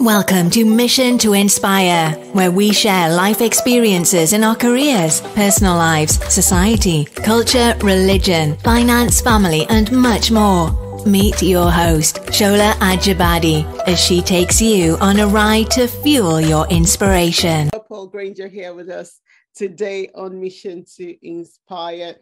[0.00, 6.14] Welcome to Mission to Inspire, where we share life experiences in our careers, personal lives,
[6.32, 10.72] society, culture, religion, finance, family, and much more.
[11.04, 16.66] Meet your host, Shola Ajibade, as she takes you on a ride to fuel your
[16.68, 17.68] inspiration.
[17.86, 19.20] Paul Granger here with us
[19.54, 22.14] today on Mission to Inspire.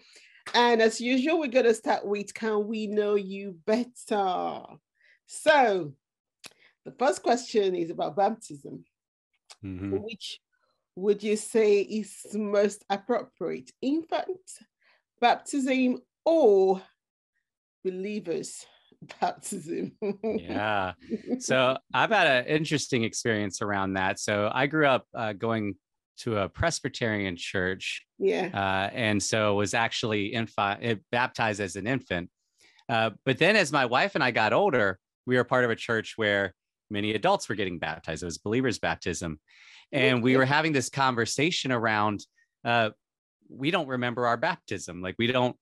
[0.52, 4.62] And as usual, we're going to start with Can We Know You Better?
[5.26, 5.92] So,
[6.84, 8.84] the first question is about baptism.
[9.64, 9.98] Mm-hmm.
[9.98, 10.40] Which
[10.96, 13.70] would you say is most appropriate?
[13.82, 14.40] Infant
[15.20, 16.82] baptism or
[17.84, 18.67] believers
[19.20, 19.93] baptism?
[20.22, 20.93] yeah.
[21.40, 24.18] So I've had an interesting experience around that.
[24.18, 25.76] So I grew up uh, going
[26.18, 28.04] to a Presbyterian church.
[28.18, 28.50] Yeah.
[28.53, 32.28] Uh, and so was actually infi- baptized as an infant.
[32.89, 35.77] Uh, but then as my wife and I got older, we were part of a
[35.77, 36.55] church where
[36.91, 38.22] many adults were getting baptized.
[38.22, 39.41] It was believers' baptism.
[39.92, 42.25] And we were having this conversation around
[42.64, 42.91] uh,
[43.48, 45.00] we don't remember our baptism.
[45.00, 45.56] Like we don't,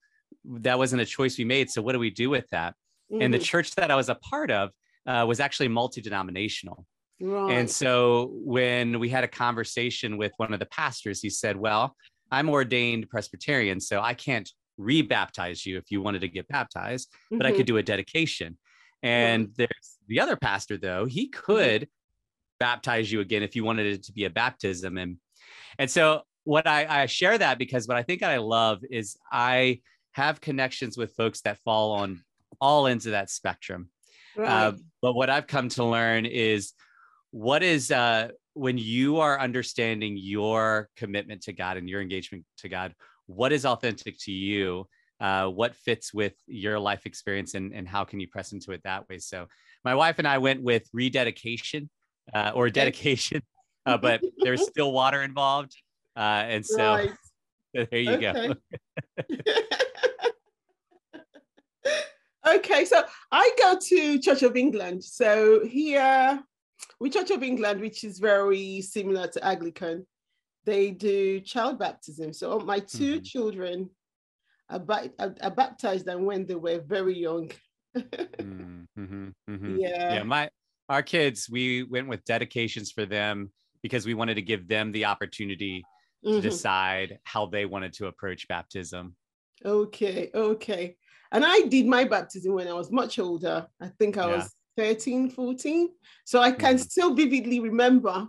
[0.44, 1.70] that wasn't a choice we made.
[1.70, 2.74] So what do we do with that?
[3.12, 3.22] Mm-hmm.
[3.22, 3.44] And the mm-hmm.
[3.44, 4.70] church that I was a part of
[5.06, 6.84] uh, was actually multi denominational.
[7.20, 7.52] Right.
[7.52, 11.94] And so when we had a conversation with one of the pastors, he said, Well,
[12.30, 17.38] I'm ordained Presbyterian, so I can't rebaptize you if you wanted to get baptized, but
[17.38, 17.46] mm-hmm.
[17.46, 17.66] I could mm-hmm.
[17.66, 18.58] do a dedication.
[19.02, 21.40] And there's the other pastor, though, he mm-hmm.
[21.40, 21.88] could
[22.58, 24.96] baptize you again if you wanted it to be a baptism.
[24.96, 25.18] And
[25.78, 29.80] and so what I, I share that because what I think I love is I
[30.12, 32.22] have connections with folks that fall on
[32.60, 33.90] all ends of that spectrum.
[34.38, 34.50] Uh, right.
[34.50, 36.72] Uh, but what I've come to learn is
[37.30, 42.68] what is uh, when you are understanding your commitment to God and your engagement to
[42.68, 42.94] God,
[43.26, 44.86] what is authentic to you
[45.20, 48.82] uh, what fits with your life experience and, and how can you press into it
[48.84, 49.46] that way so
[49.84, 51.88] my wife and i went with rededication
[52.34, 53.40] uh, or dedication
[53.86, 55.74] uh, but there's still water involved
[56.16, 57.10] uh, and so right.
[57.74, 58.48] there you okay.
[58.48, 58.54] go
[62.54, 63.02] okay so
[63.32, 66.40] i go to church of england so here
[67.00, 70.06] with church of england which is very similar to anglican
[70.64, 73.22] they do child baptism so my 2 mm-hmm.
[73.22, 73.88] children
[74.68, 77.50] are, are, baptized them when they were very young.
[77.96, 79.76] mm-hmm, mm-hmm.
[79.78, 80.14] Yeah.
[80.14, 80.22] Yeah.
[80.22, 80.50] My
[80.88, 83.50] our kids, we went with dedications for them
[83.82, 85.84] because we wanted to give them the opportunity
[86.24, 86.40] to mm-hmm.
[86.40, 89.16] decide how they wanted to approach baptism.
[89.64, 90.96] Okay, okay.
[91.32, 93.66] And I did my baptism when I was much older.
[93.80, 94.36] I think I yeah.
[94.36, 95.88] was 13, 14.
[96.24, 96.82] So I can mm-hmm.
[96.82, 98.28] still vividly remember.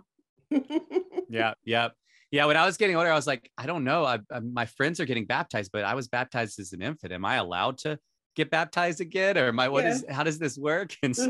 [1.28, 1.88] yeah, yeah
[2.30, 4.04] yeah, when I was getting older, I was like, I don't know.
[4.04, 7.12] I, I, my friends are getting baptized, but I was baptized as an infant.
[7.12, 7.98] Am I allowed to
[8.36, 9.68] get baptized again, or am I?
[9.68, 9.92] What yeah.
[9.92, 10.04] is?
[10.10, 10.94] How does this work?
[11.02, 11.26] And so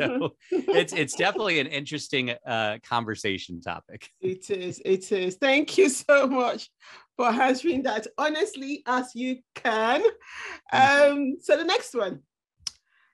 [0.52, 0.70] mm-hmm.
[0.70, 4.10] it's it's definitely an interesting uh, conversation topic.
[4.20, 4.80] It is.
[4.84, 5.36] It is.
[5.36, 6.68] Thank you so much
[7.16, 10.02] for answering that honestly as you can.
[10.72, 12.20] Um, so the next one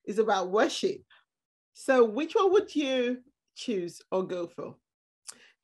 [0.07, 1.03] is about worship.
[1.75, 3.19] So which one would you
[3.57, 4.77] choose or go for?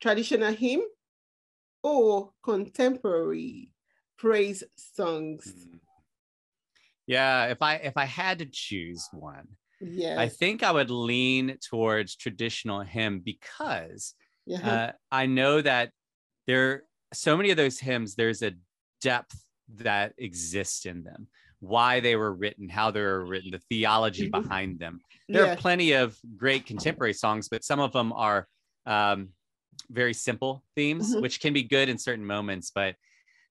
[0.01, 0.81] Traditional hymn
[1.83, 3.71] or contemporary
[4.17, 5.53] praise songs?
[5.53, 5.77] Hmm.
[7.07, 9.47] Yeah, if I if I had to choose one,
[9.81, 14.13] yeah, I think I would lean towards traditional hymn because
[14.45, 14.69] yeah.
[14.69, 15.91] uh, I know that
[16.47, 16.83] there
[17.13, 18.15] so many of those hymns.
[18.15, 18.53] There's a
[19.01, 19.43] depth
[19.75, 21.27] that exists in them
[21.61, 24.41] why they were written, how they were written, the theology mm-hmm.
[24.41, 24.99] behind them.
[25.29, 25.53] There yeah.
[25.53, 28.47] are plenty of great contemporary songs, but some of them are
[28.85, 29.29] um,
[29.91, 31.21] very simple themes, mm-hmm.
[31.21, 32.71] which can be good in certain moments.
[32.73, 32.95] But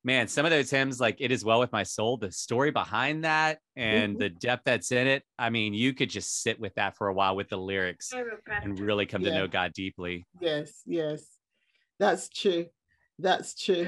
[0.04, 3.24] man, some of those hymns, like It Is Well With My Soul, the story behind
[3.24, 4.20] that and mm-hmm.
[4.20, 5.22] the depth that's in it.
[5.38, 8.12] I mean, you could just sit with that for a while with the lyrics
[8.62, 9.30] and really come yeah.
[9.30, 10.26] to know God deeply.
[10.40, 11.24] Yes, yes.
[11.98, 12.66] That's true.
[13.18, 13.86] That's true.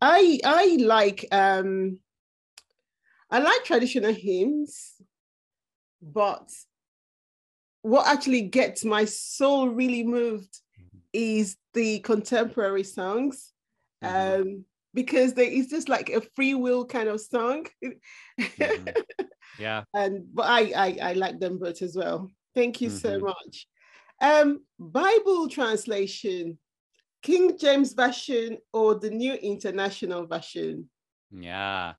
[0.00, 1.98] I I like um
[3.30, 4.94] I like traditional hymns,
[6.00, 6.48] but
[7.82, 10.60] what actually gets my soul really moved
[11.12, 13.52] is the contemporary songs.
[14.02, 14.42] Mm-hmm.
[14.42, 14.64] Um,
[14.94, 17.66] because they, it's just like a free will kind of song.
[17.84, 18.88] mm-hmm.
[19.58, 19.84] Yeah.
[19.94, 22.30] And but I, I I like them both as well.
[22.54, 22.98] Thank you mm-hmm.
[22.98, 23.66] so much.
[24.20, 26.58] Um, Bible translation,
[27.22, 30.88] King James Version or the New International Version?
[31.30, 31.94] Yeah.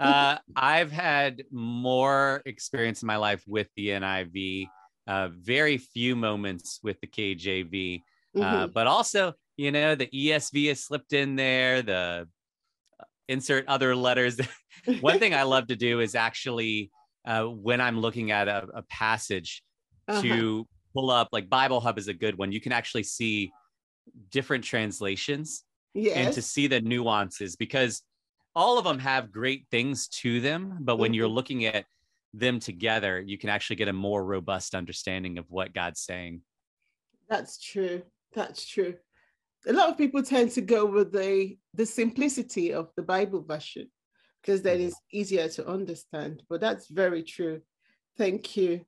[0.00, 4.66] Uh, I've had more experience in my life with the NIV,
[5.06, 8.02] uh, very few moments with the KJV.
[8.36, 8.56] Uh, mm-hmm.
[8.56, 12.28] Uh, but also, you know, the ESV is slipped in there, the
[13.00, 14.40] uh, insert other letters.
[15.00, 16.90] One thing I love to do is actually,
[17.26, 19.62] uh, when I'm looking at a, a passage,
[20.08, 20.22] uh-huh.
[20.22, 22.52] to pull up like Bible Hub is a good one.
[22.52, 23.52] You can actually see
[24.30, 25.64] different translations
[25.94, 26.16] yes.
[26.16, 28.02] and to see the nuances because
[28.54, 30.78] all of them have great things to them.
[30.80, 31.34] But when you're Mhm.
[31.34, 31.86] looking at
[32.34, 36.42] them together, you can actually get a more robust understanding of what God's saying.
[37.28, 38.02] That's true.
[38.34, 38.94] That's true.
[39.66, 43.90] A lot of people tend to go with the the simplicity of the Bible version
[44.40, 44.92] because then Mhm.
[45.12, 46.42] easier to understand.
[46.48, 47.62] But that's very true.
[48.16, 48.84] Thank you.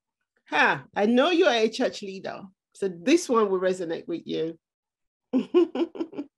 [0.46, 2.42] Ha, I know you are a church leader,
[2.74, 4.58] so this one will resonate with you.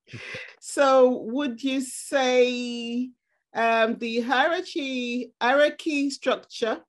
[0.60, 3.10] so would you say
[3.54, 6.84] um, the hierarchy hierarchy structure,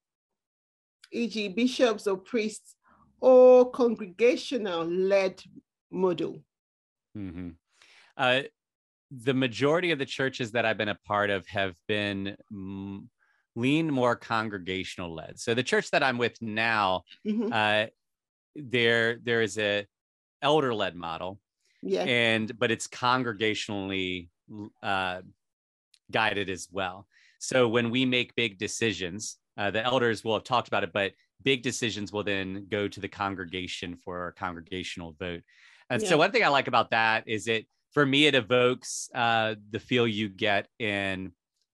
[1.11, 2.75] e.g., bishops or priests,
[3.19, 5.41] or congregational led
[5.91, 6.43] model?
[7.15, 7.55] Mhm.
[8.17, 8.43] Uh,
[9.11, 13.07] the majority of the churches that I've been a part of have been mm,
[13.55, 15.39] lean more congregational led.
[15.39, 17.51] So the church that I'm with now, Mhm.
[17.51, 17.89] uh,
[18.55, 19.87] there there is a
[20.41, 21.41] elder led model,
[21.83, 22.03] Yeah.
[22.03, 24.29] and but it's congregationally
[24.83, 25.21] uh,
[26.11, 27.07] guided as well.
[27.39, 31.13] So when we make big decisions, uh, the elders will have talked about it, but
[31.43, 35.43] big decisions will then go to the congregation for a congregational vote.
[35.89, 36.09] And Yeah.
[36.09, 39.79] so one thing I like about that is it for me it evokes uh, the
[39.79, 41.31] feel you get in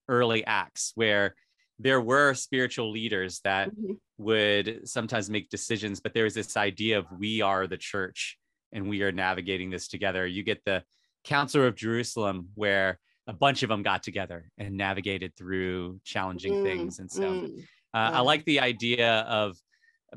[0.08, 1.36] early acts where
[1.80, 4.00] there were spiritual leaders that Mhm.
[4.18, 8.38] would sometimes make decisions, but there was this idea of we are the church
[8.72, 10.26] and we are navigating this together.
[10.28, 10.84] You get the
[11.24, 16.64] Council of Jerusalem, where a bunch of them got together and navigated through challenging Mm,
[16.64, 17.00] things.
[17.00, 17.62] And so mm.
[17.94, 19.58] uh, I like the idea of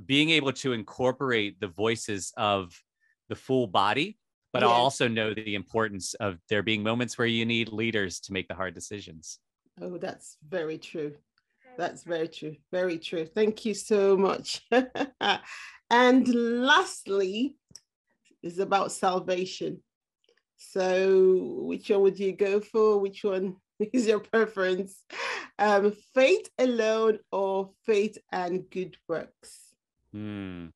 [0.05, 2.73] being able to incorporate the voices of
[3.29, 4.19] the full body,
[4.53, 8.33] but I also know the importance of there being moments where you need leaders to
[8.33, 9.39] make the hard decisions.
[9.81, 11.15] Oh, that's very true.
[11.77, 12.57] That's very true.
[12.73, 13.27] Very true.
[13.27, 14.63] Thank you so much.
[15.91, 17.57] and lastly,
[18.43, 19.83] is about salvation.
[20.57, 22.99] So, which one would you go for?
[22.99, 23.57] Which one
[23.93, 25.03] is your preference?
[25.59, 29.75] Um, faith alone or faith and good works?
[30.13, 30.69] Hmm.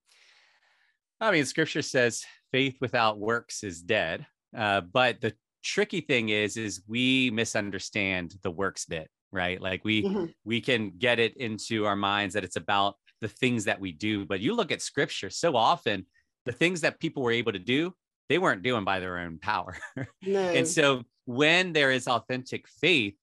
[1.20, 4.26] I mean, scripture says faith without works is dead.
[4.56, 9.60] Uh, but the tricky thing is, is we misunderstand the works bit, right?
[9.60, 10.34] Like we Mhm.
[10.44, 14.24] we can get it into our minds that it's about the things that we do.
[14.24, 16.06] But you look at scripture so often,
[16.46, 17.94] the things that people were able to do,
[18.30, 19.76] they weren't doing by their own power.
[20.22, 20.40] No.
[20.50, 23.14] And so when there is authentic faith,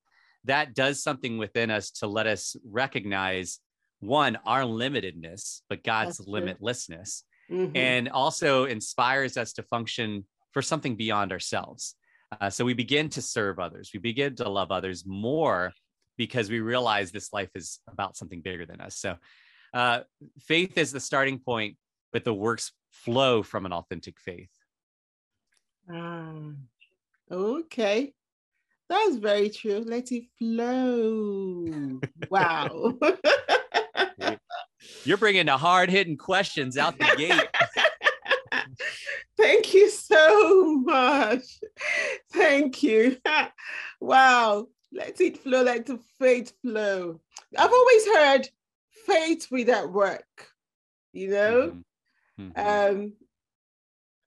[0.44, 3.60] that does something within us to let us recognize
[4.00, 7.76] one, our limitedness, but God's limitlessness, Mhm.
[7.76, 11.96] and also inspires us to function for something beyond ourselves.
[12.42, 15.72] Uh, so we begin to serve others, we begin to love others more
[16.18, 18.98] because we realize this life is about something bigger than us.
[18.98, 19.18] So
[19.74, 20.02] uh,
[20.40, 21.78] faith is the starting point,
[22.12, 24.50] but the works flow from an authentic faith.
[25.90, 26.52] Ah,
[27.32, 28.14] okay.
[28.90, 29.84] That's very true.
[29.86, 32.02] Let it flow.
[32.30, 32.98] Wow.
[35.08, 37.48] You're bringing the hard hitting questions out the gate.
[39.38, 41.44] Thank you so much.
[42.34, 43.16] Thank you.
[44.02, 44.68] wow.
[44.92, 47.22] Let it flow, let the faith flow.
[47.58, 48.50] I've always heard
[49.06, 50.52] faith without work,
[51.14, 51.78] you know?
[52.38, 52.54] Mhm.
[52.54, 52.90] Mhm.
[52.92, 53.14] um,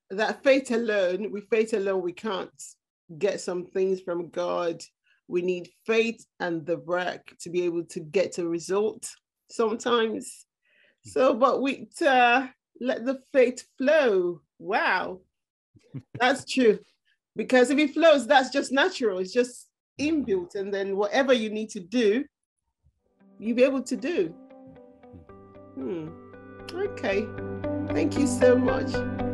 [0.09, 2.62] that faith alone, with faith alone, we can't
[3.19, 4.83] get some things from God.
[5.28, 9.11] We need faith and the work to be able to get a result
[9.50, 10.47] sometimes.
[11.04, 12.49] So, but we uh,
[12.80, 14.42] let the faith flow.
[14.59, 15.21] Wow,
[16.19, 16.78] that's true.
[17.37, 19.19] Because if it flows, that's just natural.
[19.19, 19.69] It's just
[20.00, 22.25] inbuilt, and then whatever you need to do,
[23.38, 24.35] you'll be able to do.
[25.75, 26.09] Hmm.
[26.73, 27.26] Okay.
[27.88, 29.29] Thank you so much.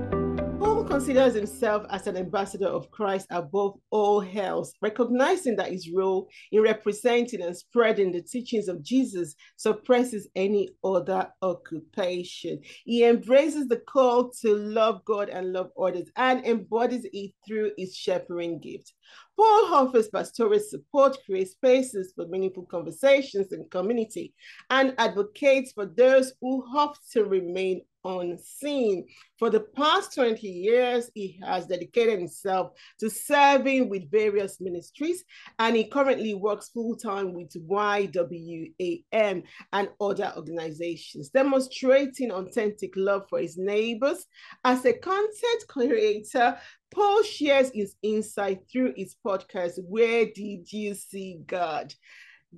[0.88, 6.62] Considers himself as an ambassador of Christ above all else, recognizing that his role in
[6.62, 12.60] representing and spreading the teachings of Jesus suppresses any other occupation.
[12.84, 17.94] He embraces the call to love God and love others and embodies it through his
[17.94, 18.92] shepherding gift.
[19.36, 24.32] Paul offers pastoral support, creates spaces for meaningful conversations in community,
[24.70, 29.06] and advocates for those who hope to remain unseen.
[29.38, 35.24] For the past 20 years, he has dedicated himself to serving with various ministries,
[35.58, 43.40] and he currently works full time with YWAM and other organizations, demonstrating authentic love for
[43.40, 44.26] his neighbors.
[44.64, 46.58] As a content creator,
[46.90, 51.92] Paul shares his insight through his podcast, Where Did You See God?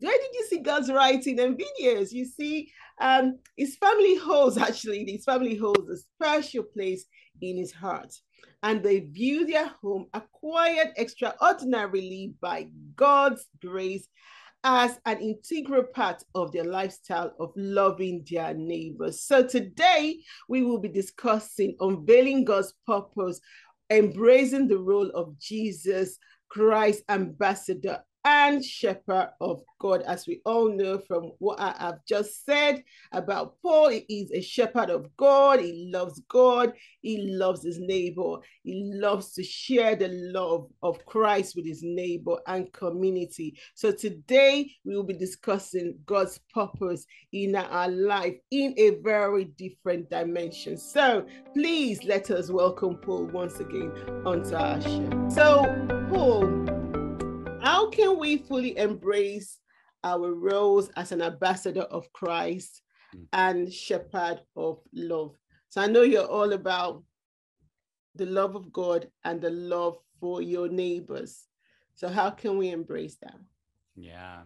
[0.00, 2.12] Where did you see God's writing and videos?
[2.12, 7.04] You see, um, his family holds actually, his family holds a special place
[7.40, 8.14] in his heart.
[8.62, 14.08] And they view their home acquired extraordinarily by God's grace
[14.64, 19.22] as an integral part of their lifestyle of loving their neighbors.
[19.22, 23.40] So today we will be discussing unveiling God's purpose,
[23.90, 30.02] embracing the role of Jesus Christ ambassador and shepherd of God.
[30.02, 32.82] As we all know from what I have just said
[33.12, 35.60] about Paul, he is a shepherd of God.
[35.60, 36.72] He loves God.
[37.00, 38.36] He loves his neighbor.
[38.62, 43.58] He loves to share the love of Christ with his neighbor and community.
[43.74, 50.10] So today we will be discussing God's purpose in our life in a very different
[50.10, 50.76] dimension.
[50.76, 53.92] So please let us welcome Paul once again
[54.24, 55.28] onto our show.
[55.28, 56.77] So, Paul,
[57.88, 59.60] how can we fully embrace
[60.04, 62.82] our roles as an ambassador of Christ
[63.16, 63.24] mm.
[63.32, 65.34] and shepherd of love?
[65.70, 67.02] So I know you're all about
[68.14, 71.46] the love of God and the love for your neighbors.
[71.94, 73.36] So how can we embrace that?
[73.96, 74.42] Yeah.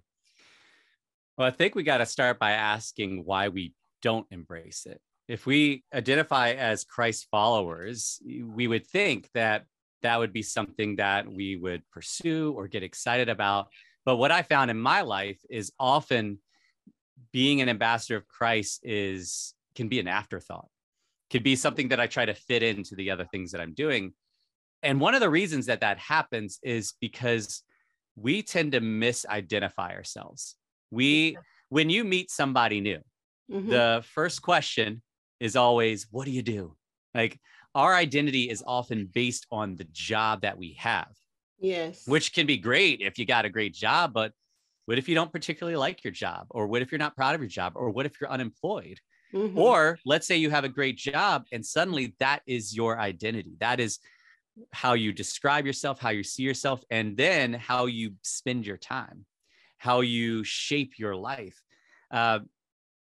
[1.37, 5.01] Well, I think we got to start by asking why we don't embrace it.
[5.27, 9.65] If we identify as Christ followers, we would think that
[10.03, 13.69] that would be something that we would pursue or get excited about.
[14.05, 16.39] But what I found in my life is often
[17.33, 20.69] being an ambassador of Christ is can be an afterthought.
[21.31, 24.13] Could be something that I try to fit into the other things that I'm doing.
[24.83, 27.63] And one of the reasons that that happens is because
[28.17, 30.57] we tend to misidentify ourselves.
[30.91, 32.99] We when you meet somebody new,
[33.51, 33.71] mm-hmm.
[33.71, 35.03] the first question
[35.41, 36.77] is always what do you do?
[37.15, 37.41] Like
[37.75, 41.09] our identity is often based on the job that we have.
[41.59, 42.07] Yes.
[42.07, 44.33] Which can be great if you got a great job, but
[44.87, 46.47] what if you don't particularly like your job?
[46.51, 47.73] Or what if you're not proud of your job?
[47.77, 48.99] Or what if you're unemployed?
[49.33, 49.59] Mm-hmm.
[49.59, 53.57] Or let's say you have a great job and suddenly that is your identity.
[53.61, 53.99] That is
[54.73, 59.25] how you describe yourself, how you see yourself, and then how you spend your time,
[59.79, 61.59] how you shape your life.
[62.11, 62.41] Uh,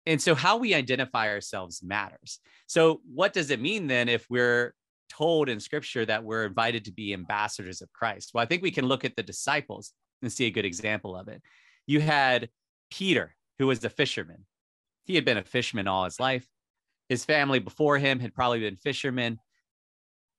[0.09, 2.41] and so, how we identify ourselves matters.
[2.67, 4.75] So, what does it mean then if we're
[5.11, 8.31] told in scripture that we're invited to be ambassadors of Christ?
[8.33, 11.29] Well, I think we can look at the disciples and see a good example of
[11.29, 11.43] it.
[11.87, 12.49] You had
[12.91, 14.47] Peter, who was a fisherman.
[15.05, 16.47] He had been a fisherman all his life.
[17.11, 19.39] His family before him had probably been fishermen.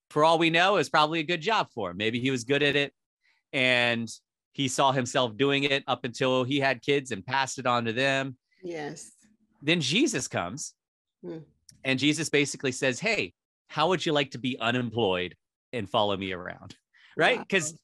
[0.09, 1.97] For all we know, it was probably a good job for him.
[1.97, 2.91] Maybe he was good at it.
[3.53, 4.09] And
[4.53, 7.93] he saw himself doing it up until he had kids and passed it on to
[7.93, 8.35] them.
[8.63, 9.11] Yes
[9.61, 10.73] then Jesus comes
[11.23, 11.37] hmm.
[11.83, 13.33] and Jesus basically says, Hey,
[13.67, 15.35] how would you like to be unemployed
[15.73, 16.75] and follow me around?
[17.17, 17.39] Right?
[17.39, 17.77] Because wow.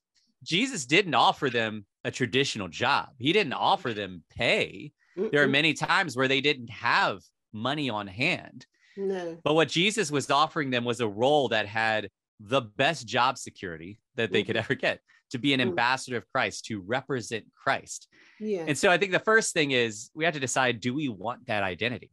[0.43, 4.93] Jesus didn't offer them a traditional job, He didn't offer them pay.
[5.17, 5.31] Mm-mm.
[5.31, 7.19] There are many times where they didn't have
[7.51, 8.65] money on hand.
[8.95, 9.37] No.
[9.43, 13.99] But what Jesus was offering them was a role that had the best job security
[14.15, 14.47] that they mm-hmm.
[14.47, 14.99] could ever get
[15.31, 15.69] to be an mm-hmm.
[15.69, 18.07] ambassador of Christ, to represent Christ.
[18.39, 18.65] Yeah.
[18.67, 21.47] And so I think the first thing is we have to decide do we want
[21.47, 22.11] that identity?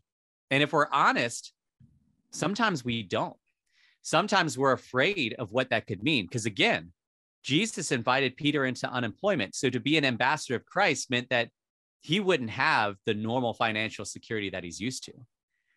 [0.51, 1.53] And if we're honest,
[2.31, 3.37] sometimes we don't.
[4.03, 6.27] Sometimes we're afraid of what that could mean.
[6.27, 6.93] Because again,
[7.43, 9.55] Jesus invited Peter into unemployment.
[9.55, 11.49] So to be an ambassador of Christ meant that
[12.01, 15.13] he wouldn't have the normal financial security that he's used to,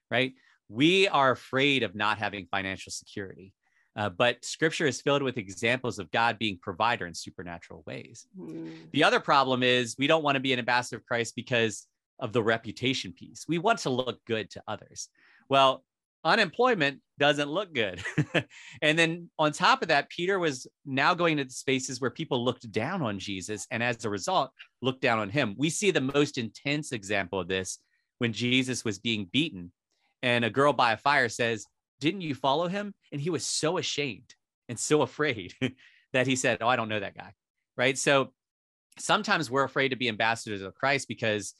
[0.09, 0.33] right?
[0.69, 3.53] We are afraid of not having financial security.
[3.95, 8.27] Uh, but scripture is filled with examples of God being provider in supernatural ways.
[8.37, 8.91] Mm.
[8.91, 11.87] The other problem is we don't want to be an ambassador of Christ because
[12.19, 13.45] of the reputation piece.
[13.47, 15.09] We want to look good to others.
[15.49, 15.83] Well,
[16.25, 18.03] unemployment doesn't look good.
[18.81, 22.43] and then on top of that, Peter was now going to the spaces where people
[22.43, 25.55] looked down on Jesus and as a result, looked down on him.
[25.57, 27.79] We see the most intense example of this
[28.17, 29.71] when Jesus was being beaten
[30.23, 31.65] and a girl by a fire says,
[32.05, 32.93] didn't you follow him?
[33.11, 34.35] And he was so ashamed
[34.69, 35.55] and so afraid
[36.13, 37.33] that he said, Oh, I don't know that guy.
[37.75, 37.97] Right.
[37.97, 38.31] So
[38.99, 41.55] sometimes we're afraid to be ambassadors of Christ because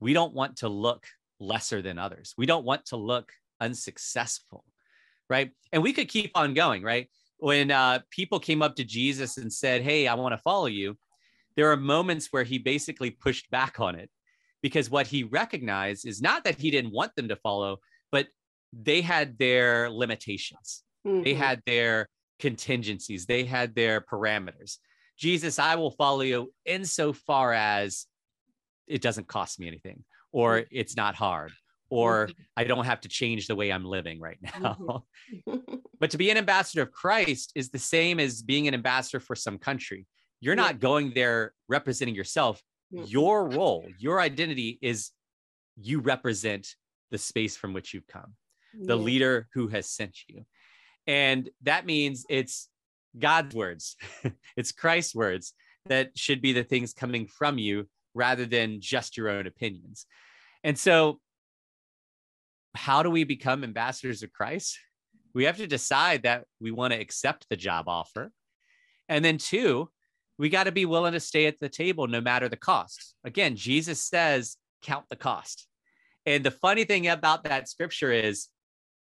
[0.00, 1.06] we don't want to look
[1.40, 2.32] lesser than others.
[2.38, 4.64] We don't want to look unsuccessful.
[5.28, 5.50] Right.
[5.72, 6.82] And we could keep on going.
[6.82, 7.10] Right.
[7.36, 10.96] When uh, people came up to Jesus and said, Hey, I want to follow you,
[11.54, 14.08] there are moments where he basically pushed back on it
[14.62, 17.80] because what he recognized is not that he didn't want them to follow,
[18.10, 18.28] but
[18.72, 20.82] they had their limitations.
[21.06, 21.22] Mm-hmm.
[21.22, 23.26] They had their contingencies.
[23.26, 24.78] They had their parameters.
[25.18, 28.06] Jesus, I will follow you insofar as
[28.86, 30.68] it doesn't cost me anything, or mm-hmm.
[30.70, 31.52] it's not hard,
[31.90, 32.42] or mm-hmm.
[32.56, 35.04] I don't have to change the way I'm living right now.
[35.48, 35.74] Mm-hmm.
[36.00, 39.36] but to be an ambassador of Christ is the same as being an ambassador for
[39.36, 40.06] some country.
[40.40, 42.60] You're not going there representing yourself,
[42.90, 45.12] your role, your identity is
[45.76, 46.74] you represent
[47.12, 48.34] the space from which you've come,
[48.72, 49.02] the Yeah.
[49.04, 50.44] leader who has sent you.
[51.06, 52.68] And that means it's
[53.18, 53.96] God's words,
[54.56, 55.52] it's Christ's words
[55.86, 60.06] that should be the things coming from you rather than just your own opinions.
[60.62, 61.20] And so,
[62.74, 64.78] how do we become ambassadors of Christ?
[65.34, 68.30] We have to decide that we want to accept the job offer.
[69.08, 69.90] And then, two,
[70.38, 73.14] we got to be willing to stay at the table no matter the cost.
[73.24, 75.66] Again, Jesus says, count the cost.
[76.24, 78.48] And the funny thing about that scripture is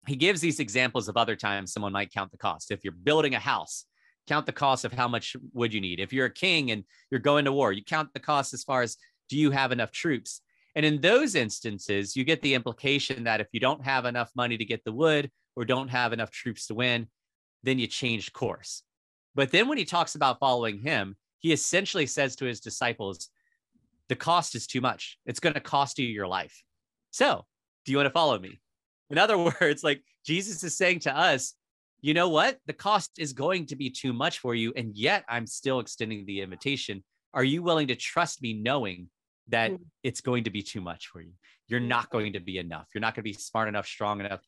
[0.08, 2.72] he gives these examples of other times someone might count the cost.
[2.72, 3.86] If you're building a house,
[4.28, 6.00] count the cost of how much wood you need.
[6.00, 8.82] If you're a king and you're going to war, you count the cost as far
[8.82, 8.98] as
[9.30, 10.42] do you have enough troops?
[10.76, 14.58] And in those instances, you get the implication that if you don't have enough money
[14.58, 17.08] to get the wood or don't have enough troops to win,
[17.62, 18.84] then you change course.
[19.36, 23.30] But then when he talks about following him, he essentially says to his disciples,
[24.10, 25.18] the cost is too much.
[25.26, 26.64] It's going to cost you your life.
[27.12, 27.46] So,
[27.86, 28.60] do you want to follow me?
[29.14, 31.54] In other words, like Jesus is saying to us,
[32.02, 32.58] you know what?
[32.66, 34.74] The cost is going to be too much for you.
[34.76, 37.04] And yet I'm still extending the invitation.
[37.34, 39.10] Are you willing to trust me knowing
[39.50, 39.80] that Mm.
[40.04, 41.34] it's going to be too much for you?
[41.68, 42.88] You're not going to be enough.
[42.94, 44.42] You're not going to be smart enough, strong enough.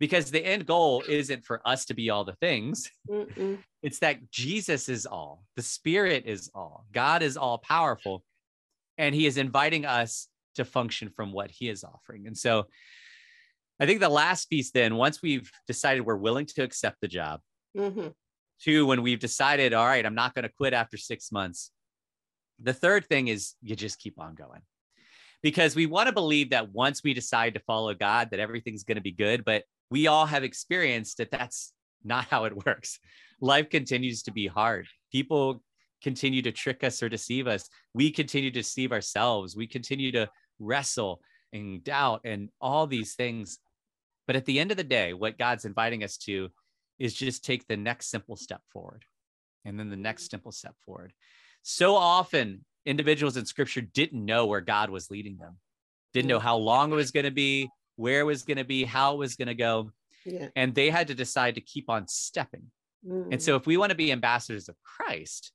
[0.00, 2.90] Because the end goal isn't for us to be all the things.
[3.08, 3.58] Mm-mm.
[3.82, 8.24] It's that Jesus is all, the Spirit is all, God is all powerful,
[8.96, 12.26] and He is inviting us to function from what He is offering.
[12.26, 12.66] And so
[13.80, 17.40] I think the last piece, then, once we've decided we're willing to accept the job,
[17.76, 18.14] Mhm.
[18.60, 21.70] two, when we've decided, all right, I'm not going to quit after six months,
[22.58, 24.62] the third thing is you just keep on going.
[25.42, 28.96] Because we want to believe that once we decide to follow God, that everything's going
[28.96, 29.44] to be good.
[29.44, 32.98] But we all have experienced that that's not how it works.
[33.40, 34.88] Life continues to be hard.
[35.12, 35.62] People
[36.02, 37.68] continue to trick us or deceive us.
[37.94, 39.54] We continue to deceive ourselves.
[39.56, 41.20] We continue to wrestle
[41.52, 43.58] and doubt and all these things.
[44.28, 46.50] But at the end of the day, what God's inviting us to
[46.98, 49.04] is just take the next simple step forward
[49.64, 51.14] and then the next simple step forward.
[51.62, 55.56] So often, individuals in scripture didn't know where God was leading them,
[56.12, 58.84] didn't know how long it was going to be, where it was going to be,
[58.84, 59.92] how it was going to go.
[60.26, 60.48] Yeah.
[60.54, 62.64] And they had to decide to keep on stepping.
[63.06, 63.28] Mm.
[63.32, 65.52] And so, if we want to be ambassadors of Christ,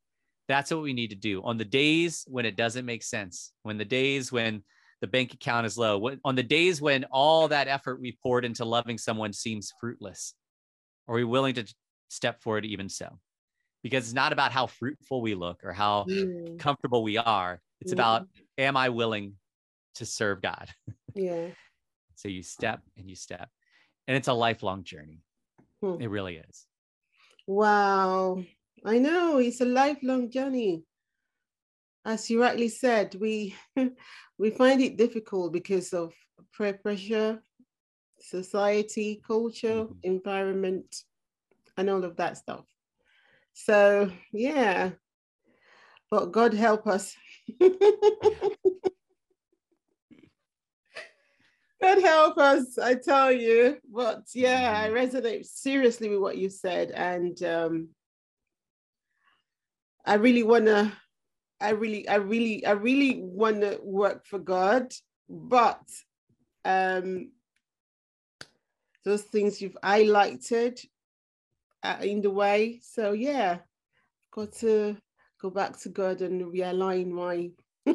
[0.47, 3.77] that's what we need to do on the days when it doesn't make sense, when
[3.77, 4.63] the days when
[5.03, 8.45] the bank account is low, when, on the days when all that effort we poured
[8.45, 10.33] into loving someone seems fruitless.
[11.09, 11.65] Are we willing to
[12.07, 13.19] step forward even so?
[13.83, 16.57] Because it's not about how fruitful we look or how Mm.
[16.57, 17.61] comfortable we are.
[17.81, 17.97] It's Mhm.
[17.97, 19.35] about, am I willing
[19.95, 20.69] to serve God?
[21.13, 21.49] Yeah.
[22.15, 23.49] So you step and you step.
[24.07, 25.19] And it's a lifelong journey.
[25.81, 25.99] Hmm.
[25.99, 26.65] It really is.
[27.45, 28.45] Wow.
[28.85, 30.85] I know it's a lifelong journey.
[32.05, 33.55] As you rightly said, we
[34.37, 36.13] we find it difficult because of
[36.57, 37.41] peer pressure,
[38.19, 39.97] society, culture, Mhm.
[40.03, 41.03] environment,
[41.77, 42.65] and all of that stuff.
[43.53, 44.91] So yeah.
[46.11, 47.15] But God help us.
[51.81, 53.77] God help us, I tell you.
[53.91, 56.91] But yeah, I resonate seriously with what you said.
[56.91, 57.89] And um,
[60.05, 60.93] I really wanna,
[61.63, 64.93] I really, I really, I really wanna work for God.
[65.29, 65.81] But
[66.65, 67.31] um
[69.05, 70.85] those things you've highlighted
[71.83, 72.79] are in the way.
[72.83, 73.59] So yeah,
[74.31, 74.97] got to
[75.41, 77.51] go back to God and realign my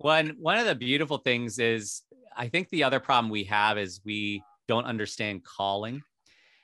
[0.00, 2.02] one one of the beautiful things is
[2.36, 6.02] i think the other problem we have is we don't understand calling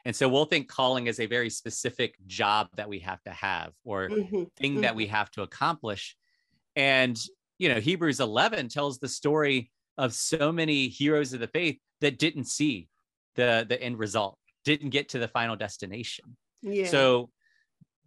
[0.06, 3.72] and so we'll think calling is a very specific job that we have to have
[3.84, 6.16] or Mhm, thing that we have to accomplish.
[6.76, 7.20] And
[7.58, 12.18] you know hebrews 11 tells the story of so many heroes of the faith that
[12.18, 12.88] didn't see
[13.34, 16.36] the the end result didn't get to the final destination.
[16.62, 16.86] Yeah.
[16.90, 17.30] so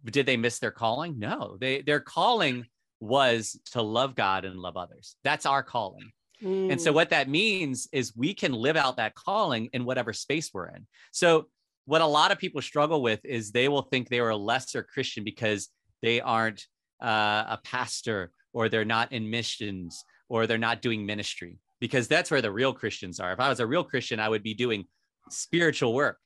[0.04, 1.18] did they miss their calling?
[1.18, 1.58] No.
[1.60, 2.66] They their calling
[3.00, 5.16] was to love god and love others.
[5.24, 6.12] That's our calling.
[6.42, 10.14] And so Mm, what that means is we can live out that calling in whatever
[10.14, 10.86] space we're in.
[11.12, 11.48] So
[11.90, 14.80] what a lot of people struggle with is they will think they are a lesser
[14.80, 15.70] Christian because
[16.02, 16.64] they aren't
[17.02, 22.30] uh, a pastor or they're not in missions or they're not doing ministry because that's
[22.30, 23.32] where the real Christians are.
[23.32, 24.84] If I was a real Christian, I would be doing
[25.30, 26.18] spiritual work.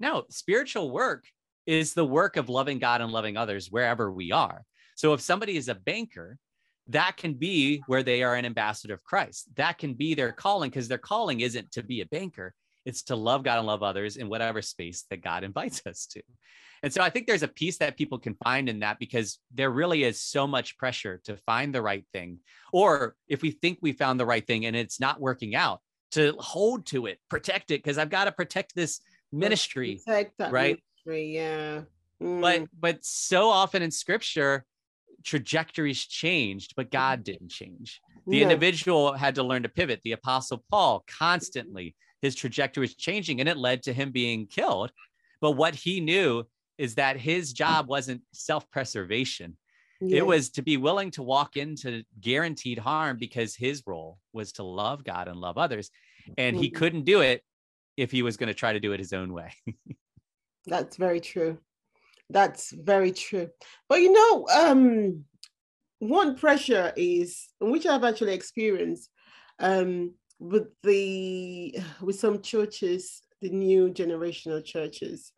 [0.00, 1.24] No, spiritual work
[1.64, 4.64] is the work of loving God and loving others wherever we are.
[4.96, 6.36] So if somebody is a banker,
[6.88, 9.48] that can be where they are an ambassador of Christ.
[9.56, 12.52] That can be their calling because their calling isn't to be a banker,
[12.90, 16.22] it's to love God and love others in whatever space that God invites us to.
[16.82, 19.70] And so I think there's a piece that people can find in that because there
[19.70, 22.38] really is so much pressure to find the right thing.
[22.72, 25.80] Or if we think we found the right thing and it's not working out,
[26.12, 29.00] to hold to it, protect it, because I've got to protect this
[29.30, 30.00] ministry.
[30.04, 30.82] Protect right?
[31.06, 31.82] ministry, yeah.
[32.20, 32.40] Mm.
[32.40, 34.64] But but so often in scripture,
[35.22, 38.00] trajectories changed, but God didn't change.
[38.26, 38.44] The Yeah.
[38.44, 40.00] individual had to learn to pivot.
[40.02, 44.92] The apostle Paul constantly his trajectory was changing and it led to him being killed.
[45.40, 46.44] But what he knew
[46.78, 49.56] is that his job wasn't self-preservation.
[50.00, 50.18] Yeah.
[50.18, 54.62] It was to be willing to walk into guaranteed harm because his role was to
[54.62, 55.90] love God and love others.
[56.38, 56.74] And he Mhm.
[56.74, 57.44] couldn't do it
[57.96, 59.52] if he was going to try to do it his own way.
[60.66, 61.58] That's very true.
[62.30, 63.50] That's very true.
[63.88, 65.24] But you know, um,
[65.98, 69.10] one pressure is, which I've actually experienced,
[69.58, 75.32] um, with the with some churches, the new generational churches.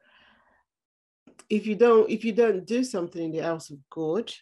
[1.51, 4.33] If you don't, if you don't do something in the house of God,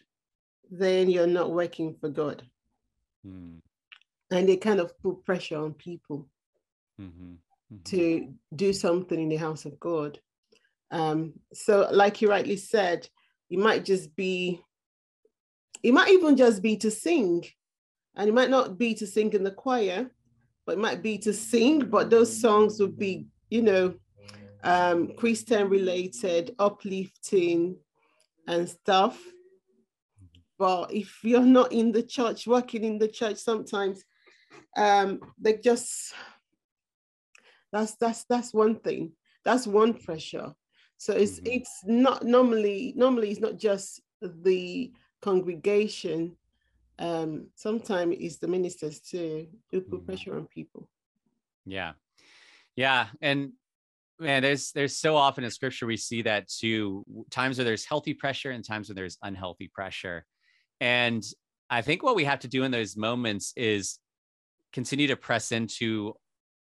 [0.69, 2.47] then you're not working for God,
[3.23, 3.57] Hmm.
[4.29, 6.29] and they kind of put pressure on people.
[6.99, 7.37] Mhm.
[7.73, 7.83] Mhm.
[7.85, 10.19] to do something in the house of God.
[10.91, 13.09] Um, so, like you rightly said,
[13.49, 14.61] it might just be,
[15.81, 17.45] it might even just be to sing,
[18.15, 20.11] and it might not be to sing in the choir,
[20.65, 23.93] but it might be to sing, but those songs would be, you know,
[24.63, 27.77] um, Christian related, uplifting,
[28.47, 29.19] and stuff.
[30.59, 34.03] But if you're not in the church, working in the church, sometimes
[34.77, 36.13] um, they just
[37.71, 39.13] that's that's that's one thing.
[39.43, 40.53] That's one pressure.
[40.97, 41.47] So it's Mhm.
[41.55, 46.37] it's not normally normally it's not just the congregation.
[47.01, 50.05] Um, sometimes it's the ministers too who put Mhm.
[50.05, 50.87] pressure on people.
[51.65, 51.93] Yeah.
[52.75, 53.09] Yeah.
[53.21, 53.53] And
[54.19, 57.03] man, there's there's so often in scripture we see that too.
[57.31, 60.25] Times where there's healthy pressure and times where there's unhealthy pressure.
[60.79, 61.23] And
[61.71, 63.99] I think what we have to do in those moments is
[64.71, 66.13] continue to press into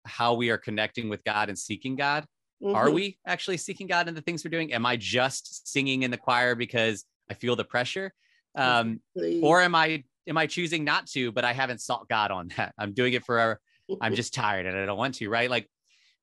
[0.04, 2.26] how we are connecting with God and seeking God.
[2.64, 2.94] Are Mhm.
[2.94, 4.72] we actually seeking God in the things we're doing?
[4.72, 8.14] Am I just singing in the choir because I feel the pressure?
[8.54, 9.02] Um,
[9.42, 12.74] or am I am I choosing not to, but I haven't sought God on that?
[12.78, 13.60] I'm doing it for
[14.00, 15.50] I'm just tired and I don't want to, right?
[15.50, 15.68] Like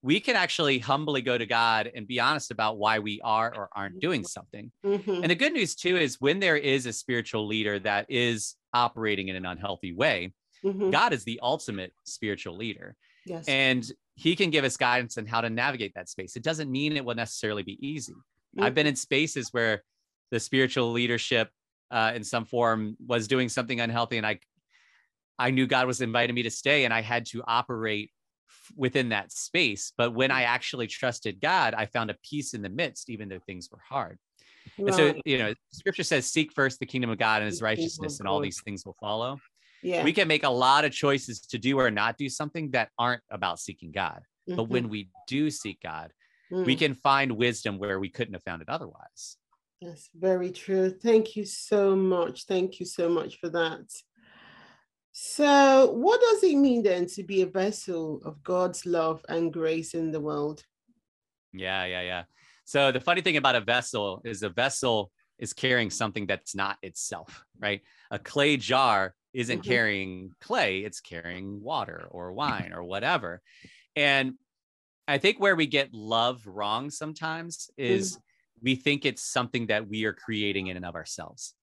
[0.01, 3.69] we can actually humbly go to God and be honest about why we are or
[3.73, 4.71] aren't doing something.
[4.83, 5.21] Mhm.
[5.21, 9.27] And the good news too is when there is a spiritual leader that is operating
[9.27, 10.33] in an unhealthy way,
[10.63, 10.91] Mhm.
[10.91, 13.47] God is the ultimate spiritual leader yes.
[13.47, 13.85] and
[14.15, 16.35] he can give us guidance on how to navigate that space.
[16.35, 18.15] It doesn't mean it will necessarily be easy.
[18.57, 19.83] I've been in spaces where
[20.31, 21.51] the spiritual leadership
[21.91, 24.39] uh, in some form was doing something unhealthy and I
[25.37, 28.11] I knew God was inviting me to stay and I had to operate
[28.75, 29.93] within that space.
[29.97, 33.39] But when I actually trusted God, I found a peace in the midst, even though
[33.39, 34.19] things were hard.
[34.77, 37.65] And so, you know, scripture says, seek first the kingdom of God and his The
[37.65, 39.39] kingdom of righteousness, and all these things will follow.
[39.81, 40.03] yeah.
[40.03, 43.23] We can make a lot of choices to do or not do something that aren't
[43.29, 44.23] about seeking God.
[44.55, 44.69] But Mhm.
[44.71, 46.11] when we do seek God,
[46.65, 46.79] we Mm.
[46.79, 49.37] can find wisdom where we couldn't have found it otherwise.
[49.81, 50.89] That's very true.
[50.89, 52.45] Thank you so much.
[52.45, 53.85] Thank you so much for that.
[55.11, 59.93] So, what does it mean then to be a vessel of God's love and grace
[59.93, 60.63] in the world?
[61.53, 62.23] Yeah, yeah, yeah.
[62.65, 66.77] So the funny thing about a vessel is a vessel is carrying something that's not
[66.83, 67.81] itself, right?
[68.11, 69.65] A clay jar isn't Mhm.
[69.65, 73.41] carrying clay, it's carrying water or wine or whatever.
[73.95, 74.37] And
[75.07, 78.19] I think where we get love wrong sometimes is
[78.61, 81.53] we think it's something that we are creating in and of ourselves.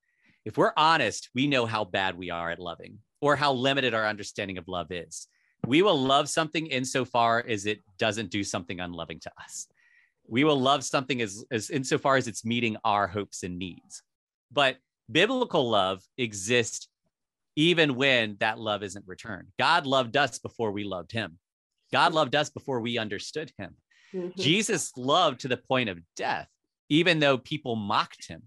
[0.44, 4.06] If we're honest, we know how bad we are at loving or how limited our
[4.06, 5.26] understanding of love is.
[5.66, 9.66] We will love something insofar as it doesn't do something unloving to us.
[10.28, 14.02] We will love something as, as insofar as it's meeting our hopes and needs.
[14.52, 14.76] But
[15.10, 16.88] biblical love exists
[17.56, 19.48] even when that love isn't returned.
[19.58, 21.38] God loved us before we loved him.
[21.92, 23.76] God loved us before we understood him.
[24.12, 24.36] Mhm.
[24.36, 26.48] Jesus loved to the point of death,
[26.88, 28.42] even though people mocked him.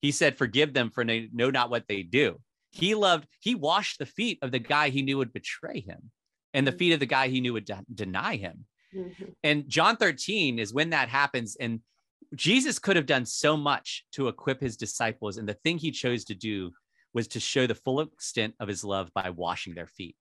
[0.00, 2.40] He said, Forgive them for they know not what they do.
[2.70, 6.10] He loved, he washed the feet of the guy he knew would betray him
[6.54, 8.64] and the feet of the guy he knew would de- deny him.
[8.94, 9.34] Mhm.
[9.42, 11.56] And John 13 is when that happens.
[11.56, 11.80] And
[12.34, 15.36] Jesus could have done so much to equip his disciples.
[15.36, 16.72] And the thing he chose to do
[17.14, 20.16] was to show the full extent of his love by washing their feet.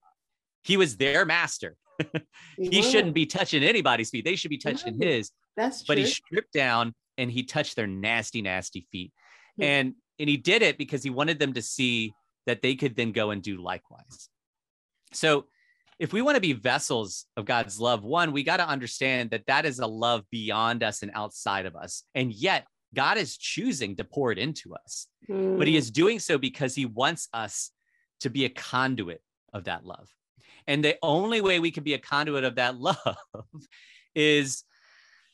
[0.64, 1.78] He was their master.
[2.58, 4.26] he Wow, shouldn't be touching anybody's feet.
[4.26, 5.86] They should be touching his That's true.
[5.96, 9.12] but he stripped down and he touched their nasty nasty feet
[9.58, 9.64] Hmm.
[9.64, 12.14] and and he did it because he wanted them to see
[12.46, 14.30] that they could then go and do likewise
[15.14, 15.46] so
[16.02, 19.46] if we want to be vessels of God's love, one, we got to understand that
[19.46, 22.06] that is a love beyond us and outside of us.
[22.16, 25.06] And yet, God is choosing to pour it into us.
[25.30, 25.60] Mm.
[25.60, 27.70] But he is doing so because he wants us
[28.22, 29.22] to be a conduit
[29.54, 30.10] of that love.
[30.66, 32.98] And the only way we can be a conduit of that love
[34.16, 34.64] is,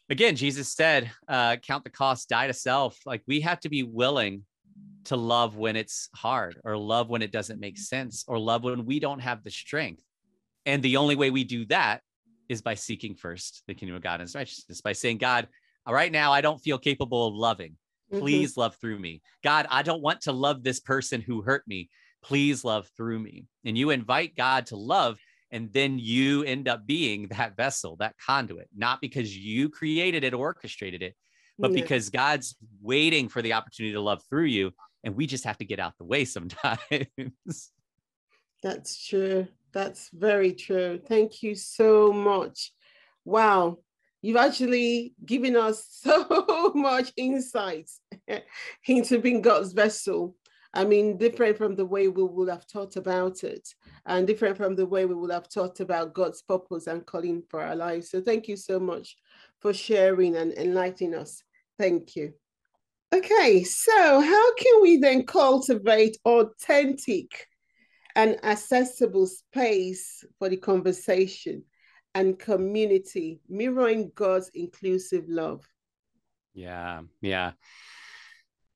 [0.10, 2.98] again, Jesus said, uh, count the cost, die to self.
[3.06, 4.44] Like we have to be willing
[5.06, 8.86] to love when it's hard or love when it doesn't make sense or love when
[8.86, 10.04] we don't have the strength.
[10.66, 12.02] And the only way we do that
[12.50, 15.48] is by seeking first the kingdom of God and his righteousness, by saying, God,
[15.88, 17.78] right now I don't feel capable of loving.
[18.12, 18.20] Mm-hmm.
[18.20, 18.62] Please mm-hmm.
[18.62, 19.22] love through me.
[19.44, 21.90] God, I don't want to love this person who hurt me.
[22.24, 23.46] Please love through me.
[23.66, 25.18] And you invite God to love,
[25.52, 30.34] and then you end up being that vessel, that conduit, not because you created it,
[30.34, 31.16] or orchestrated it,
[31.58, 31.82] but yeah.
[31.82, 34.72] because God's waiting for the opportunity to love through you.
[35.04, 37.72] And we just have to get out the way sometimes.
[38.64, 39.48] That's true.
[39.74, 41.00] That's very true.
[41.08, 42.74] Thank you so much.
[43.26, 43.78] Wow.
[44.22, 47.90] You've actually given us so much insight
[48.88, 50.36] into being God's vessel.
[50.74, 53.68] I mean, different from the way we would have thought about it,
[54.06, 57.62] and different from the way we would have thought about God's purpose and calling for
[57.62, 58.12] our lives.
[58.12, 59.18] So, thank you so much
[59.60, 61.44] for sharing and enlightening us.
[61.78, 62.34] Thank you.
[63.14, 67.48] Okay, so how can we then cultivate authentic
[68.18, 71.64] and accessible space for the conversation
[72.16, 75.64] and community, mirroring God's inclusive love.
[76.56, 77.52] Yeah, yeah.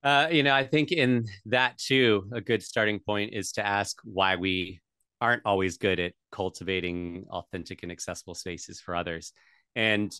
[0.04, 3.98] Uh, you know, I think in that too, a good starting point is to ask
[4.04, 4.82] why we
[5.20, 9.34] aren't always good at cultivating authentic and accessible spaces for others.
[9.76, 10.12] And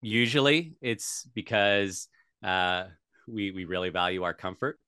[0.00, 2.08] usually it's because
[2.44, 2.84] uh,
[3.26, 4.78] we we really value our comfort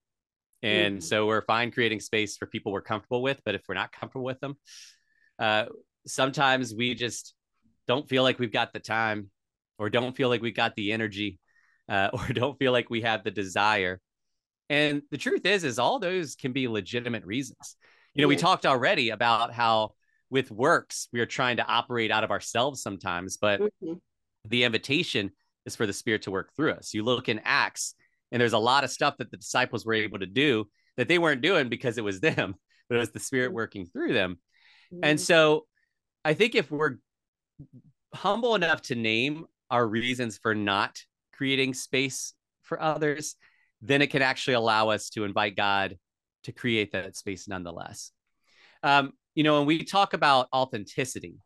[0.65, 1.03] and mm-hmm.
[1.03, 3.39] so we're fine creating space for people we're comfortable with.
[3.45, 4.57] But if we're not comfortable with them,
[5.39, 5.67] uh,
[6.07, 7.35] sometimes we just
[7.87, 9.29] don't feel like we've got the time
[9.79, 11.39] or don't feel like we've got the energy
[11.87, 14.01] uh, or don't feel like we have the desire.
[14.71, 17.77] And the truth is, is all those can be legitimate reasons.
[18.15, 19.95] You know, we talked already about how
[20.31, 23.95] with works, we are trying to operate out of ourselves sometimes, but mm-hmm.
[24.47, 25.31] the invitation
[25.67, 26.95] is for the spirit to work through us.
[26.95, 27.95] You look in Acts,
[28.33, 31.19] and there's a lot of stuff that the disciples were able to do that they
[31.19, 32.55] weren't doing because it was them,
[32.89, 33.57] but it was the spirit mm-hmm.
[33.57, 34.39] working through them.
[34.93, 35.05] Mm-hmm.
[35.05, 35.67] And so
[36.25, 36.97] I think if we're
[38.15, 40.99] humble enough to name our reasons for not
[41.33, 43.37] creating space for others,
[43.83, 45.97] then it can actually allow us to invite God
[46.45, 48.13] to create that space nonetheless.
[48.83, 51.37] Um, you know, when we talk about authenticity,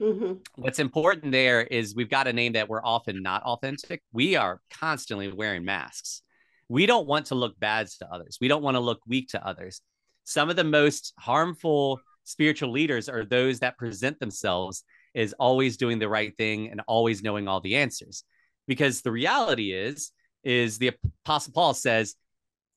[0.00, 0.34] mm-hmm.
[0.56, 4.02] what's important there is we've got a name that we're often not authentic.
[4.12, 6.22] We are constantly wearing masks
[6.68, 8.38] we don't want to look bad to others.
[8.40, 9.80] We don't want to look weak to others.
[10.24, 15.98] Some of the most harmful spiritual leaders are those that present themselves as always doing
[15.98, 18.24] the right thing and always knowing all the answers.
[18.66, 20.12] Because the reality is,
[20.48, 20.92] is the
[21.24, 22.14] apostle Paul says,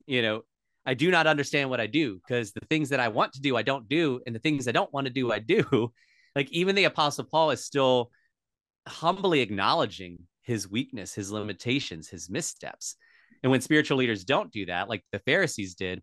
[0.05, 0.41] you know,
[0.85, 3.55] I do not understand what I do because the things that I want to do,
[3.55, 4.19] I don't do.
[4.25, 5.91] And the things I don't want to do, I do.
[6.33, 8.09] Like even the apostle Paul is still
[8.87, 12.95] humbly acknowledging his weakness, his limitations, his missteps.
[13.43, 16.01] And when spiritual leaders don't do that, like the Pharisees did,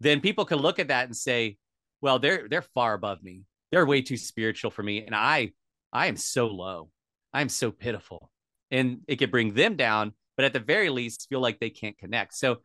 [0.00, 1.56] then people can look at that and say,
[2.00, 3.44] well, they're they're far above me.
[3.70, 5.04] They're way too spiritual for me.
[5.06, 5.52] And I
[5.92, 6.90] I am so low.
[7.32, 8.28] I'm so pitiful.
[8.72, 11.98] And it could bring them down, but at the very least, feel like they can't
[11.98, 12.34] connect.
[12.34, 12.62] So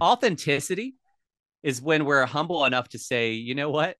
[0.00, 0.94] authenticity
[1.64, 3.96] is when we're humble enough to say, you know what?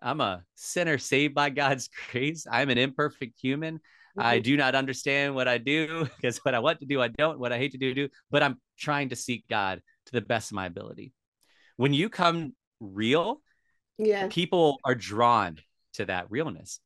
[0.00, 2.46] I'm a sinner saved by God's grace.
[2.48, 3.80] I'm an imperfect human.
[4.16, 4.44] I mm-hmm.
[4.44, 7.40] do not understand what I do because what I want to do, I don't.
[7.40, 8.08] What I hate to do, do.
[8.30, 11.12] But I'm trying to seek God to the best of my ability.
[11.76, 13.42] When you come real,
[13.98, 15.58] yeah, people are drawn
[15.94, 16.78] to that realness.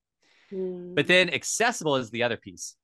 [0.51, 0.95] Mm.
[0.95, 2.75] But then accessible is the other piece.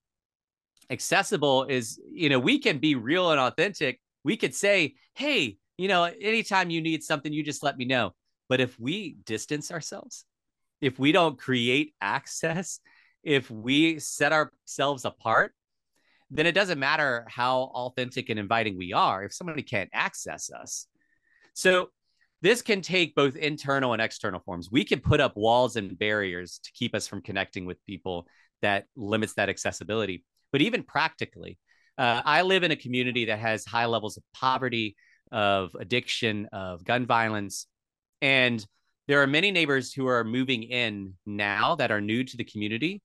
[0.90, 4.00] Accessible is, you know, we can be real and authentic.
[4.24, 8.14] We could say, hey, you know, anytime you need something, you just let me know.
[8.48, 10.24] But if we distance ourselves,
[10.80, 12.80] if we don't create access,
[13.22, 15.52] if we set ourselves apart,
[16.30, 20.86] then it doesn't matter how authentic and inviting we are if somebody can't access us.
[21.54, 21.90] So
[22.42, 24.70] this can take both internal and external forms.
[24.70, 28.26] We can put up walls and barriers to keep us from connecting with people
[28.62, 30.24] that limits that accessibility.
[30.52, 31.58] But even practically,
[31.98, 34.96] uh, I live in a community that has high levels of poverty,
[35.32, 37.66] of addiction, of gun violence.
[38.20, 38.64] And
[39.08, 43.02] there are many neighbors who are moving in now that are new to the community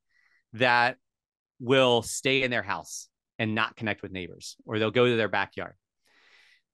[0.53, 0.97] that
[1.59, 3.07] will stay in their house
[3.39, 5.73] and not connect with neighbors, or they'll go to their backyard.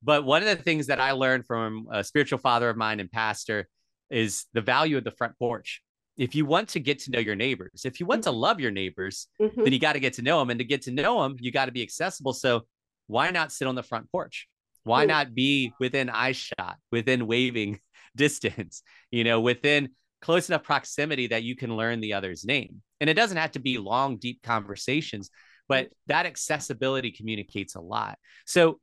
[0.01, 3.11] But one of the things that I learned from a spiritual father of mine and
[3.11, 3.67] pastor
[4.09, 5.81] is the value of the front porch.
[6.17, 8.39] If you want to get to know your neighbors, if you want to Mm-hmm.
[8.39, 9.63] love your neighbors, Mhm.
[9.63, 10.49] then you got to get to know them.
[10.49, 12.33] And to get to know them, you got to be accessible.
[12.33, 12.65] So
[13.07, 14.47] why not sit on the front porch?
[14.83, 15.07] Why Cool.
[15.09, 17.79] not be within eye shot, within waving
[18.15, 19.89] distance, you know, within
[20.21, 22.81] close enough proximity that you can learn the other's name?
[22.99, 25.29] And it doesn't have to be long, deep conversations,
[25.67, 28.17] but that accessibility communicates a lot.
[28.45, 28.79] So,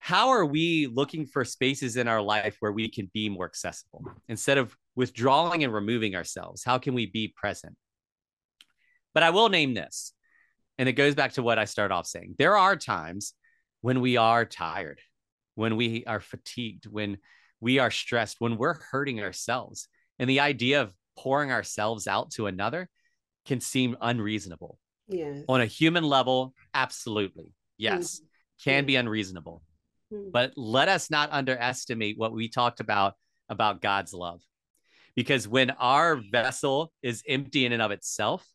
[0.00, 4.04] how are we looking for spaces in our life where we can be more accessible
[4.28, 6.64] instead of withdrawing and removing ourselves?
[6.64, 7.76] How can we be present?
[9.14, 10.12] But I will name this,
[10.76, 12.34] and it goes back to what I started off saying.
[12.36, 13.32] There are times
[13.80, 15.00] when we are tired,
[15.54, 17.18] when we are fatigued, when
[17.60, 19.86] we are stressed, when we're hurting ourselves.
[20.18, 22.88] And the idea of pouring ourselves out to another
[23.46, 24.80] can seem unreasonable.
[25.06, 25.44] Yes.
[25.48, 27.54] On a human level, absolutely.
[27.76, 28.20] Yes,
[28.64, 29.62] can be unreasonable.
[30.12, 30.32] Mhm.
[30.32, 33.14] But let us not underestimate what we talked about
[33.48, 34.42] about God's love.
[35.14, 38.46] Because when our vessel is empty in and of itself,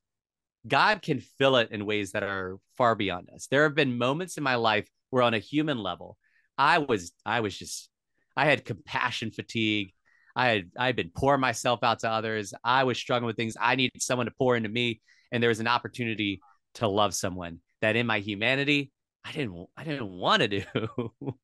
[0.67, 3.47] God can fill it in ways that are far beyond us.
[3.47, 6.17] There have been moments in my life where on a human level,
[6.57, 7.89] I was I was just
[8.35, 9.93] I had compassion fatigue.
[10.35, 12.53] I had I had been pouring myself out to others.
[12.63, 13.55] I was struggling with things.
[13.59, 15.01] I needed someone to pour into me.
[15.31, 16.41] And there was an opportunity
[16.75, 18.91] to love someone that in my humanity,
[19.23, 20.63] I didn't I didn't want to do.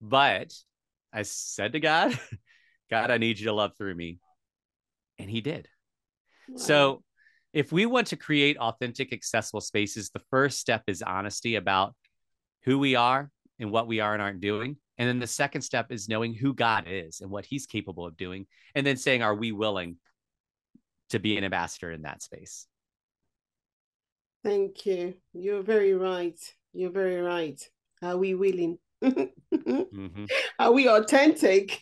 [0.00, 0.52] but
[1.12, 2.18] I said to God,
[2.94, 4.20] God, I need you to love through me.
[5.18, 5.66] And he did.
[6.48, 6.56] Wow.
[6.58, 7.02] So
[7.52, 11.96] if we want to create authentic, accessible spaces, the first step is honesty about
[12.62, 14.76] who we are and what we are and aren't doing.
[14.96, 18.16] And then the second step is knowing who God is and what he's capable of
[18.16, 18.46] doing.
[18.76, 19.96] And then saying, are we willing
[21.10, 22.68] to be an ambassador in that space?
[24.44, 25.14] Thank you.
[25.32, 26.38] You're very right.
[26.72, 27.60] You're very right.
[28.02, 28.78] Are we willing?
[29.04, 30.28] Mhm.
[30.58, 31.80] Are we authentic?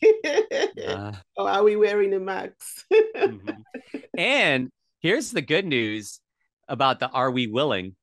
[0.87, 2.85] Uh, or are we wearing a mask?
[3.17, 3.63] mhm.
[4.17, 6.21] And here's the good news
[6.69, 7.97] about the are we willing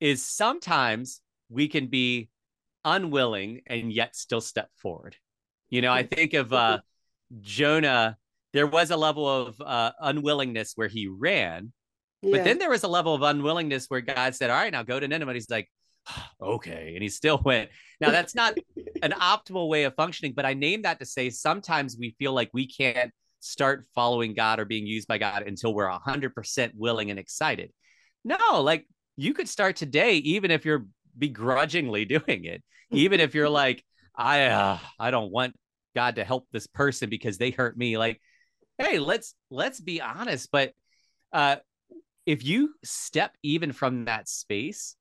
[0.00, 2.28] is sometimes we can be
[2.84, 5.16] unwilling and yet still step forward.
[5.68, 6.80] You know, I think of uh,
[7.40, 8.16] Jonah,
[8.52, 11.72] there was a level of uh, unwillingness where he ran,
[12.22, 14.98] but then there was a level of unwillingness where God said, All right, now go
[15.00, 15.30] to Nineveh.
[15.30, 15.68] And he's like,
[16.40, 16.92] Okay.
[16.94, 17.70] And he still went.
[18.00, 18.56] Now, that's not
[19.02, 22.50] an optimal way of functioning, but I name that to say sometimes we feel like
[22.52, 27.18] we can't start following God or being used by God until we're 100% willing and
[27.18, 27.72] excited.
[28.24, 30.86] No, like you could start today, even if you're
[31.18, 33.82] begrudgingly doing it, even if you're like,
[34.14, 35.54] I, uh, I don't want
[35.94, 37.98] God to help this person because they hurt me.
[37.98, 38.20] Like,
[38.78, 40.50] hey, let's let's be honest.
[40.52, 40.72] But
[41.32, 41.56] uh,
[42.26, 44.96] if you step even from that space,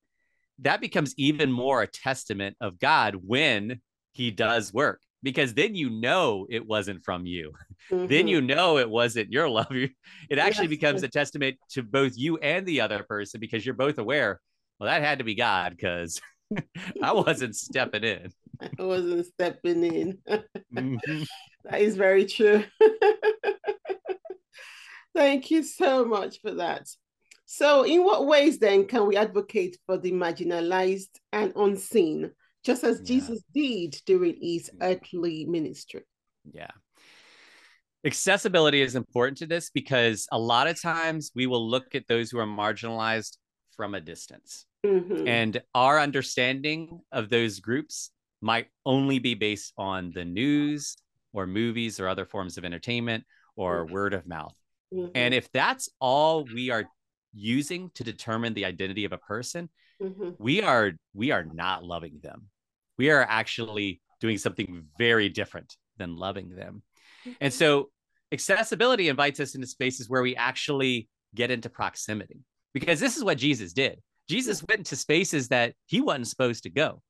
[0.59, 3.81] that becomes even more a testament of God when
[4.13, 7.51] He does work, because then you know it wasn't from you.
[7.89, 8.29] Then Mhm.
[8.29, 9.67] you know it wasn't your love.
[10.29, 10.69] It actually Yes.
[10.77, 14.39] becomes a testament to both you and the other person because you're both aware.
[14.79, 16.21] Well, that had to be God because
[17.03, 18.31] I wasn't stepping in.
[18.79, 20.19] I wasn't stepping in.
[20.73, 21.27] Mhm.
[21.65, 22.63] That is very true.
[25.13, 26.87] Thank you so much for that.
[27.45, 32.31] So, in what ways then can we advocate for the marginalized and unseen,
[32.63, 33.05] just as Yeah.
[33.05, 36.03] Jesus did during his earthly ministry?
[36.51, 36.71] Yeah.
[38.03, 42.29] Accessibility is important to this because a lot of times we will look at those
[42.29, 43.37] who are marginalized
[43.75, 44.65] from a distance.
[44.83, 45.27] Mhm.
[45.27, 50.97] And our understanding of those groups might only be based on the news
[51.33, 53.91] or movies or other forms of entertainment or Mhm.
[53.91, 54.55] word of mouth.
[54.93, 55.11] Mhm.
[55.15, 56.89] And if that's all we are
[57.35, 59.69] using to determine the identity of a person,
[60.01, 60.35] Mhm.
[60.39, 62.49] we are we are not loving them.
[62.97, 66.83] We are actually doing something very different than loving them.
[67.25, 67.49] And mm-hmm.
[67.49, 67.89] so
[68.31, 72.39] accessibility invites us into spaces where we actually get into proximity
[72.73, 74.01] because this is what Jesus did.
[74.29, 74.65] Jesus mm-hmm.
[74.69, 77.01] went into spaces that he wasn't supposed to go.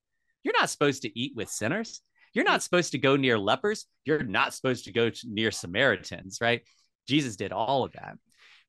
[0.43, 2.01] You're not supposed to eat with sinners.
[2.33, 2.61] You're not mm-hmm.
[2.61, 3.85] supposed to go near lepers.
[4.03, 6.61] You're not supposed to go to, near Samaritans, right?
[7.07, 8.17] Jesus did all of that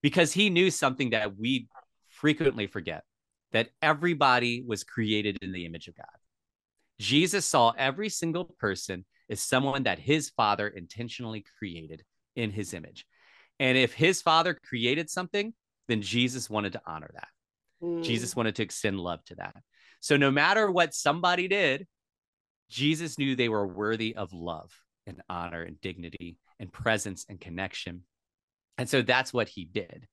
[0.02, 1.68] because he knew something that we
[2.08, 3.04] frequently forget
[3.52, 6.06] that everybody was created in the image of God.
[6.98, 12.02] Jesus saw every single person as someone that his father intentionally created
[12.34, 13.06] in his image.
[13.58, 15.54] And if his father created something,
[15.88, 17.28] then Jesus wanted to honor that.
[17.82, 18.02] Mm.
[18.02, 19.56] Jesus wanted to extend love to that.
[20.00, 21.86] So no matter what somebody did,
[22.68, 24.70] Jesus knew they were worthy of love
[25.06, 28.02] and honor and dignity and presence and connection.
[28.78, 30.06] And so that's what he did.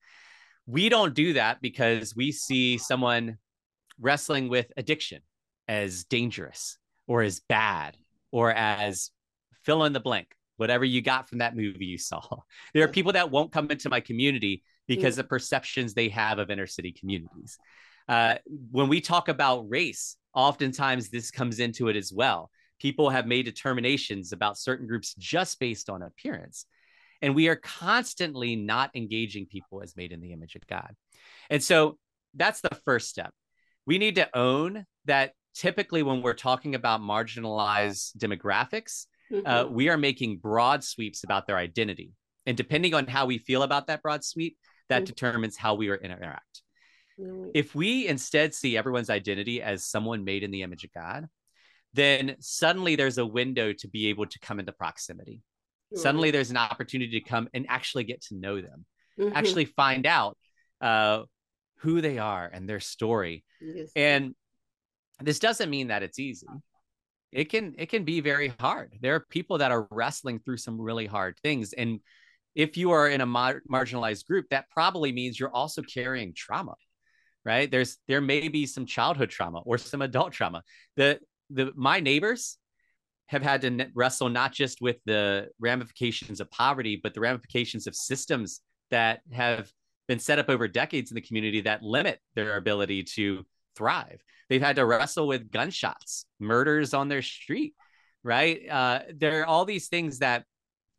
[0.65, 3.37] We don't do that because we see someone
[3.99, 5.21] wrestling with addiction
[5.67, 7.97] as dangerous or as bad
[8.31, 9.11] or as
[9.63, 12.21] fill in the blank, whatever you got from that movie you saw.
[12.73, 15.21] There are people that won't come into my community because Yeah.
[15.21, 17.57] of perceptions they have of inner city communities.
[18.07, 18.35] Uh,
[18.71, 22.51] when we talk about race, oftentimes this comes into it as well.
[22.79, 26.65] People have made determinations about certain groups just based on appearance.
[27.23, 30.93] And we are constantly not engaging people as made in the image of God.
[31.49, 31.97] And so
[32.35, 33.33] that's the first step.
[33.85, 39.05] We need to own that typically when we're talking about marginalized demographics,
[39.45, 39.71] uh, Mhm.
[39.71, 42.11] we are making broad sweeps about their identity.
[42.45, 44.57] And depending on how we feel about that broad sweep,
[44.89, 45.05] that Mhm.
[45.05, 46.61] determines how we interact.
[47.53, 51.29] If we instead see everyone's identity as someone made in the image of God,
[51.93, 55.41] then suddenly there's a window to be able to come into proximity.
[55.95, 58.85] Suddenly there's an opportunity to come and actually get to know them,
[59.19, 59.33] Mhm.
[59.35, 60.37] actually find out
[60.81, 61.23] uh,
[61.77, 63.43] who they are and their story.
[63.61, 63.91] Yes.
[63.95, 64.35] And
[65.21, 66.47] this doesn't mean that it's easy.
[67.31, 68.93] It can it can be very hard.
[69.01, 71.99] There are people that are wrestling through some really hard things and
[72.55, 76.75] if you are in a mar- marginalized group that probably means you're also carrying trauma.
[77.45, 77.69] Right?
[77.69, 80.63] There's there may be some childhood trauma or some adult trauma.
[80.95, 81.19] The
[81.49, 82.57] the my neighbors
[83.33, 87.85] have had to n- wrestle not just with the ramifications of poverty but the ramifications
[87.85, 89.69] of systems that have
[90.07, 94.21] been set up over decades in the community that limit their ability to thrive.
[94.49, 97.73] They've had to wrestle with gunshots, murders on their street,
[98.23, 98.61] right?
[98.69, 100.43] Uh, there are all these things that,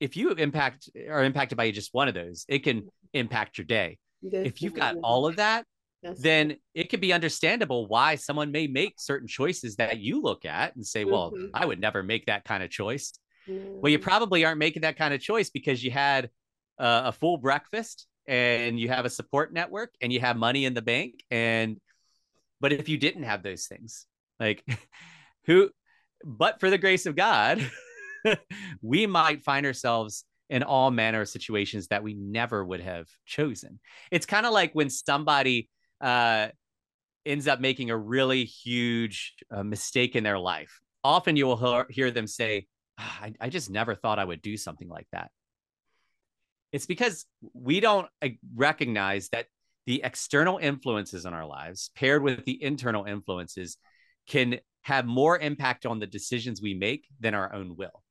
[0.01, 3.99] if you impact are impacted by just one of those, it can impact your day.
[4.47, 5.67] If you've got all of that,
[6.19, 10.75] Then it could be understandable why someone may make certain choices that you look at
[10.77, 11.51] and say, "Well, Mhm.
[11.55, 13.13] I would never make that kind of choice."
[13.49, 16.31] Mm, Well, you probably aren't making that kind of choice because you had
[16.79, 20.75] uh, a full breakfast and you have a support network and you have money in
[20.75, 21.23] the bank.
[21.31, 21.81] And,
[22.61, 24.07] but if you didn't have those things,
[24.41, 24.65] like
[25.47, 25.71] who,
[26.25, 27.71] but for the grace of God,
[28.83, 33.81] we might find ourselves in all manner of situations that we never would have chosen.
[34.11, 35.69] It's kind of like when somebody
[36.05, 36.49] uh,
[37.25, 40.81] ends up making a really huge uh, mistake in their life.
[41.03, 42.67] Often you will hear, them say,
[42.99, 45.31] "Ah, I, I just never thought I would do something like that.
[46.73, 47.25] It's because
[47.55, 49.47] we don't uh, recognize that
[49.87, 53.79] the external influences in our lives paired with the internal influences
[54.29, 58.03] can have more impact on the decisions we make than our own will.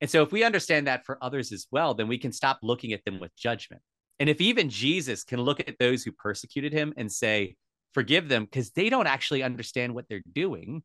[0.00, 2.92] And so, if we understand that for others as well, then we can stop looking
[2.92, 3.82] at them with judgment.
[4.18, 7.56] And if even Jesus can look at those who persecuted him and say,
[7.92, 10.82] forgive them because they don't actually understand what they're doing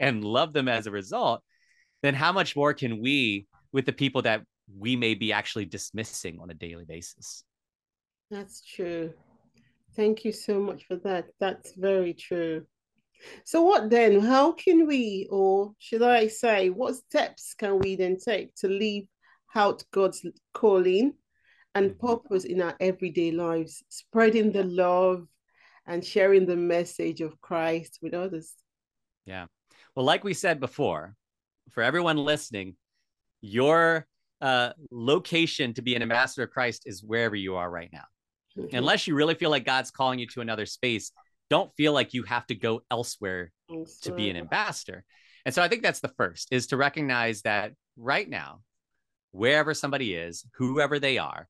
[0.00, 1.42] and love them as a result,
[2.02, 4.42] then how much more can we with the people that
[4.78, 7.44] we may be actually dismissing on a daily basis?
[8.30, 9.12] That's true.
[9.96, 11.26] Thank you so much for that.
[11.40, 12.66] That's very true.
[13.44, 14.20] So, what then?
[14.20, 19.06] How can we, or should I say, what steps can we then take to leave
[19.54, 21.14] out God's calling
[21.74, 21.98] and Mhm.
[21.98, 25.26] purpose in our everyday lives, spreading the love
[25.86, 28.54] and sharing the message of Christ with others?
[29.26, 29.46] Yeah.
[29.94, 31.16] Well, like we said before,
[31.70, 32.76] for everyone listening,
[33.40, 34.06] your
[34.40, 38.04] uh, location to be an ambassador of Christ is wherever you are right now.
[38.58, 38.76] Mhm.
[38.76, 41.12] Unless you really feel like God's calling you to another space,
[41.48, 43.52] don't feel like you have to go elsewhere
[44.02, 45.04] to be an ambassador.
[45.46, 48.62] And so I think that's the first is to recognize that right now,
[49.30, 51.48] wherever somebody is, whoever they are,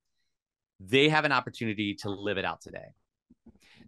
[0.79, 2.87] they have an opportunity to live it out today.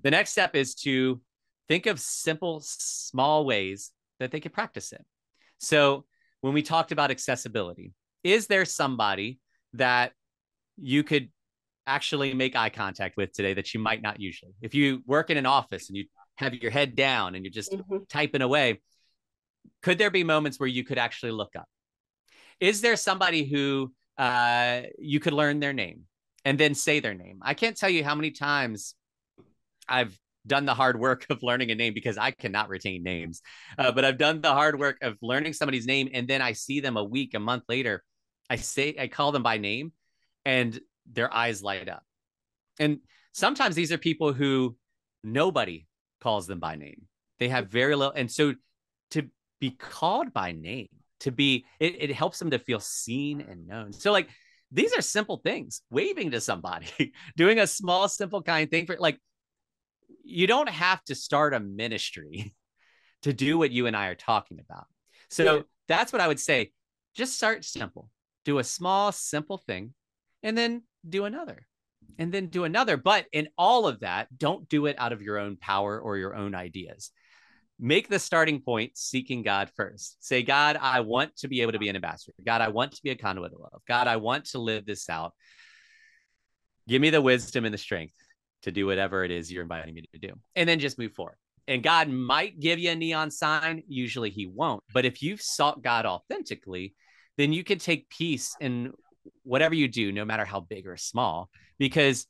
[0.04, 1.22] The next step is to
[1.68, 5.06] think of simple, small ways that they could practice it.
[5.58, 6.06] So
[6.42, 9.40] when we talked about accessibility, is there somebody
[9.74, 10.14] that
[10.78, 11.30] you could
[11.86, 14.54] actually make eye contact with today that you might not usually?
[14.62, 17.72] If you work in an office and you have your head down and you're just
[17.72, 18.08] Mhm.
[18.08, 18.82] typing away,
[19.82, 21.68] could there be moments where you could actually look up?
[22.60, 26.07] Is there somebody who uh, you could learn their name
[26.48, 27.40] and then say their name?
[27.42, 28.96] I can't tell you how many times
[29.90, 30.18] I've
[30.48, 33.42] done the hard work of learning a name because I cannot retain names.
[33.78, 36.80] Uh, but I've done the hard work of learning somebody's name and then I see
[36.80, 38.02] them a week, a month later.
[38.50, 39.92] I say, I call them by name
[40.46, 40.80] and
[41.12, 42.04] their eyes light up.
[42.80, 43.00] And
[43.34, 44.78] sometimes these are people who
[45.26, 45.86] nobody
[46.22, 47.08] calls them by name.
[47.40, 48.14] They have very little.
[48.16, 48.54] And so
[49.12, 49.28] to
[49.60, 50.88] be called by name,
[51.20, 53.92] to be, it, it helps them to feel seen and known.
[53.92, 54.30] So, like,
[54.72, 59.20] these are simple things waving to somebody, doing a small, simple, kind thing for like,
[60.24, 62.54] you don't have to start a ministry
[63.22, 64.86] to do what you and I are talking about.
[65.30, 65.62] So Yeah.
[65.88, 66.72] that's what I would say.
[67.16, 68.10] Just start simple.
[68.46, 69.94] Do a small, simple thing
[70.44, 71.66] and then do another
[72.18, 72.98] and then do another.
[72.98, 76.36] But in all of that, don't do it out of your own power or your
[76.36, 77.12] own ideas.
[77.80, 80.18] Make the starting point seeking God first.
[80.20, 82.34] Say, God, I want to be able to be an ambassador.
[82.44, 83.82] God, I want to be a conduit of love.
[83.88, 85.34] God, I want to live this out.
[86.88, 88.16] Give me the wisdom and the strength
[88.64, 90.34] to do whatever it is you're inviting me to do.
[90.56, 91.38] And then just move forward.
[91.68, 93.84] And God might give you a neon sign.
[93.88, 94.84] Usually he won't.
[94.94, 96.96] But if you've sought God authentically,
[97.38, 98.94] then you can take peace in
[99.44, 102.26] whatever you do, no matter how big or small, because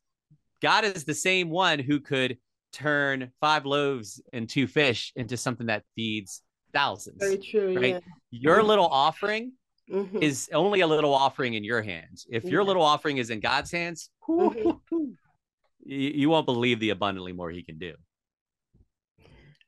[0.61, 2.37] God is the same one who could
[2.78, 7.17] turn five loaves and two fish into something that feeds thousands.
[7.19, 7.75] Very true.
[7.75, 7.93] Right.
[7.93, 7.99] Yeah.
[8.32, 9.53] Your little offering
[9.89, 10.21] Mhm.
[10.21, 12.28] is only a little offering in your hands.
[12.30, 14.80] If your little offering is in God's hands, Mhm.
[14.91, 17.93] you, you won't believe the abundantly more he can do.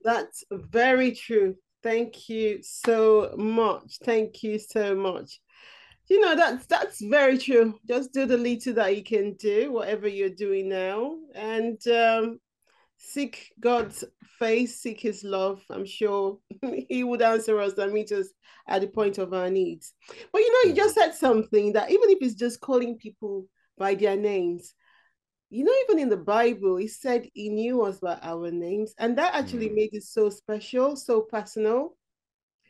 [0.03, 1.55] That's very true.
[1.81, 3.97] Thank you so much.
[4.03, 5.39] Thank you so much.
[6.09, 7.79] You know, that's that's very true.
[7.87, 12.39] Just do the little that you can do, whatever you're doing now, and um,
[12.99, 14.03] seek God's
[14.37, 15.63] face, seek His love.
[15.69, 16.37] I'm sure
[16.89, 18.27] He would answer us and meet us
[18.67, 19.93] at the point of our needs.
[20.31, 23.47] But you know, you just said something that even if it's just calling people
[23.77, 24.75] by their names,
[25.49, 29.17] you know, even in the Bible, He said He knew us by our names, and
[29.17, 29.75] that actually Mm.
[29.75, 31.95] made it so special, so personal.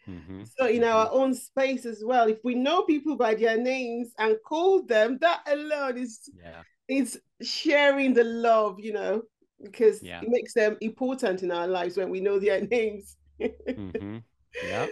[0.07, 0.47] Mhm.
[0.57, 4.37] So in our own space as well, if we know people by their names and
[4.45, 6.63] call them, that alone is Yeah.
[6.87, 9.23] is sharing the love, you know,
[9.61, 10.21] because Yeah.
[10.21, 13.17] it makes them important in our lives when we know their names.
[13.41, 14.23] Mhm.
[14.63, 14.89] Yep.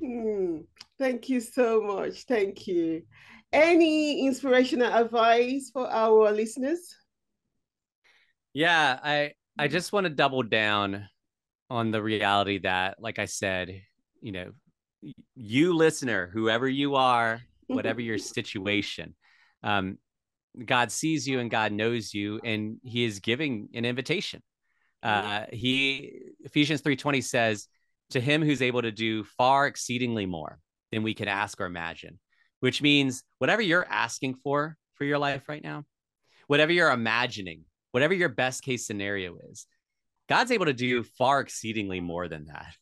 [0.00, 0.58] Hmm.
[0.96, 2.22] Thank you so much.
[2.24, 3.02] Thank you.
[3.52, 6.94] Any inspirational advice for our listeners?
[8.52, 11.08] Yeah, I I just want to double down
[11.68, 13.82] on the reality that, like I said,
[14.20, 14.52] you know,
[15.34, 19.14] you listener, whoever you are, whatever your situation,
[19.62, 19.98] um,
[20.64, 24.42] God sees you and God knows you, and He is giving an invitation.
[25.02, 27.68] Uh, he Ephesians three twenty says,
[28.10, 30.58] "To Him who's able to do far exceedingly more
[30.90, 32.18] than we can ask or imagine,"
[32.60, 35.84] which means whatever you're asking for for your life right now,
[36.48, 39.66] whatever you're imagining, whatever your best case scenario is,
[40.28, 42.74] God's able to do far exceedingly more than that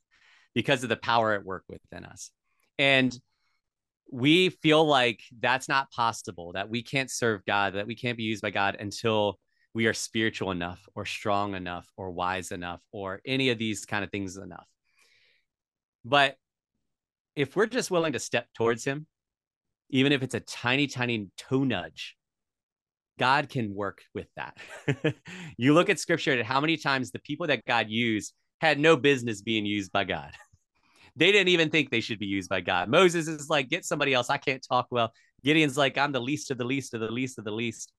[0.54, 2.30] because of the power at work within us.
[2.78, 3.16] And
[4.10, 8.24] we feel like that's not possible, that we can't serve God, that we can't be
[8.24, 9.38] used by God until
[9.74, 14.04] we are spiritual enough or strong enough or wise enough or any of these kind
[14.04, 14.66] of things enough.
[16.04, 16.36] But
[17.34, 19.06] if we're just willing to step towards Him,
[19.90, 22.16] even if it's a tiny, tiny toe nudge,
[23.18, 24.56] God can work with that.
[25.56, 28.96] you look at scripture and how many times the people that God used had no
[28.96, 30.32] business being used by God.
[31.16, 32.88] They didn't even think they should be used by God.
[32.88, 34.28] Moses is like, get somebody else.
[34.28, 35.12] I can't talk well.
[35.42, 37.92] Gideon's like, I'm the least of the least of the least of the least.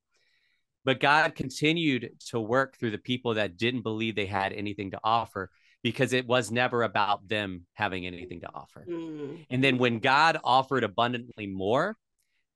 [0.86, 5.00] But God continued to work through the people that didn't believe they had anything to
[5.04, 5.50] offer
[5.84, 8.86] because it was never about them having anything to offer.
[8.88, 9.36] Hmm.
[9.50, 11.96] And then when God offered abundantly more,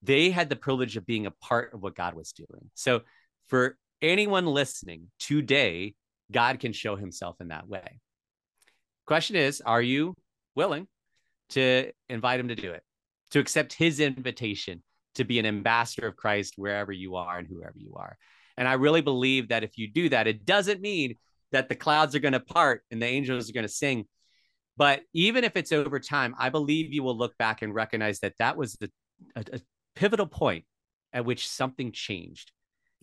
[0.01, 2.69] they had the privilege of being a part of what God was doing.
[2.73, 3.01] So
[3.47, 5.95] for anyone listening today,
[6.31, 7.99] God can show himself in that way.
[9.05, 10.15] Question is, are you
[10.55, 10.87] willing
[11.49, 12.83] to invite him to do it,
[13.31, 14.83] to accept his invitation
[15.15, 18.17] to be an ambassador of Christ wherever you are and whoever you are?
[18.57, 21.15] And I really believe that if you do that, it doesn't mean
[21.51, 24.05] that the clouds are going to part and the angels are going to sing.
[24.77, 28.35] But even if it's over time, I believe you will look back and recognize that
[28.39, 28.89] that was the
[29.35, 29.61] a, a
[29.95, 30.65] pivotal point
[31.13, 32.51] at which something changed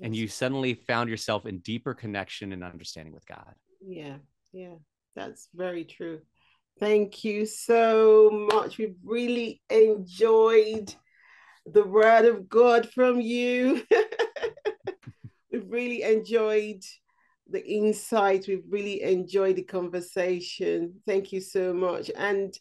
[0.00, 3.54] and you suddenly found yourself in deeper connection and understanding with God.
[3.84, 4.16] Yeah,
[4.52, 4.74] yeah,
[5.16, 6.20] that's very true.
[6.78, 8.78] Thank you so much.
[8.78, 10.94] We've really enjoyed
[11.66, 13.82] the word of God from you.
[15.52, 16.84] We've really enjoyed
[17.50, 18.46] the insight.
[18.46, 20.94] We've really enjoyed the conversation.
[21.04, 22.12] Thank you so much.
[22.16, 22.56] And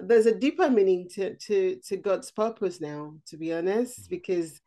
[0.00, 4.10] there's a deeper meaning to, to, to God's purpose now, to be honest, mm-hmm.
[4.10, 4.60] because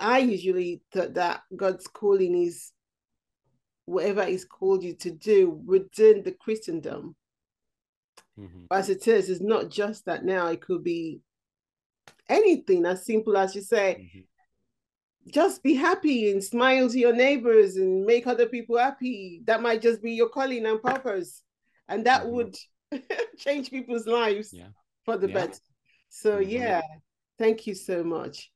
[0.00, 2.72] I usually thought that God's calling is
[3.84, 7.14] whatever He's called you to do within the Christendom.
[8.38, 8.66] Mhm.
[8.70, 11.20] As it is, it's not just that now, it could be
[12.28, 14.26] anything as simple as you say, Mhm.
[15.32, 19.42] just be happy and smile to your neighbors and make other people happy.
[19.44, 21.42] That might just be your calling and purpose.
[21.88, 22.30] And that Mhm.
[22.32, 22.56] would
[23.38, 24.68] change people's lives Yeah.
[25.04, 25.34] for the Yeah.
[25.34, 25.60] better.
[26.08, 26.50] So, Mhm.
[26.50, 26.82] yeah,
[27.38, 28.52] thank you so much.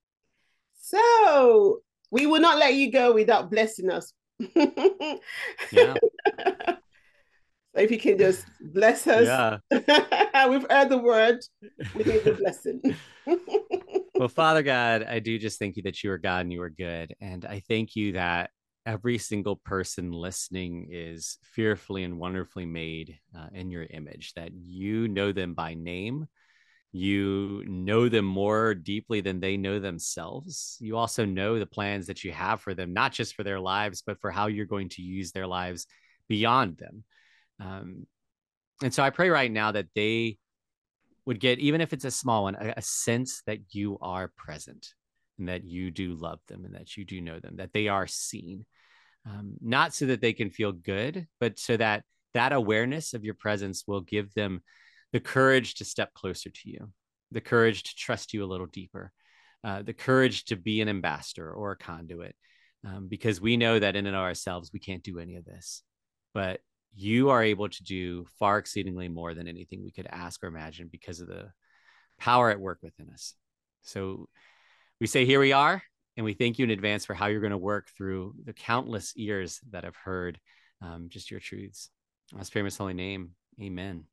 [0.74, 4.12] So, we will not let you go without blessing us.
[5.72, 5.96] Yeah.
[7.74, 9.26] So if you can just bless us.
[9.26, 9.58] Yeah.
[10.48, 11.40] We've heard the word.
[11.94, 12.82] We need the blessing.
[14.20, 16.68] Well, Father God, I do just thank you that you are God and you are
[16.68, 17.14] good.
[17.22, 18.50] And I thank you that
[18.84, 25.08] every single person listening is fearfully and wonderfully made uh, in your image, that you
[25.08, 26.26] know them by name.
[26.92, 30.76] You know them more deeply than they know themselves.
[30.80, 34.02] You also know the plans that you have for them, not just for their lives,
[34.04, 35.86] but for how you're going to use their lives
[36.28, 37.04] beyond them.
[37.60, 38.06] Um,
[38.82, 40.38] and so I pray right now that they
[41.26, 44.94] would get, even if it's a small one, a, a sense that you are present
[45.38, 48.06] and that you do love them and that you do know them, that they are
[48.06, 48.64] seen.
[49.26, 53.34] Um, not so that they can feel good, but so that that awareness of your
[53.34, 54.62] presence will give them
[55.12, 56.90] the courage to step closer to you,
[57.30, 59.12] the courage to trust you a little deeper,
[59.62, 62.34] uh, the courage to be an ambassador or a conduit,
[62.86, 65.82] um, because we know that in and of ourselves we can't do any of this,
[66.32, 66.60] but
[66.94, 70.88] you are able to do far exceedingly more than anything we could ask or imagine
[70.90, 71.50] because of the
[72.18, 73.34] power at work within us.
[73.82, 74.28] So
[75.00, 75.82] we say, Here we are.
[76.16, 79.12] And we thank you in advance for how you're going to work through the countless
[79.16, 80.38] ears that have heard
[80.82, 81.88] um, just your truths.
[82.38, 83.30] I pray in his holy name.
[83.60, 84.04] Amen.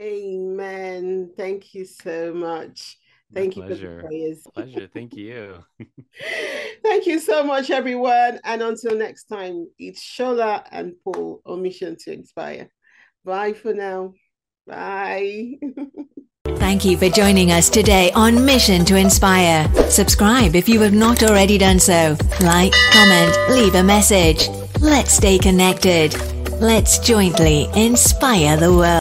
[0.00, 1.30] Amen.
[1.36, 2.98] Thank you so much.
[3.34, 4.00] Thank My you pleasure.
[4.00, 4.46] for the prayers.
[4.54, 4.88] Pleasure.
[4.92, 5.58] Thank you.
[6.90, 8.40] Thank you so much, everyone.
[8.42, 12.68] And until next time, it's Shola and Paul on Mission to Inspire.
[13.24, 14.14] Bye for now.
[14.66, 15.52] Bye.
[16.56, 19.72] Thank you for joining us today on Mission to Inspire.
[19.88, 22.16] Subscribe if you have not already done so.
[22.40, 24.48] Like, comment, leave a message.
[24.80, 26.12] Let's stay connected.
[26.60, 28.90] Let's jointly inspire the world.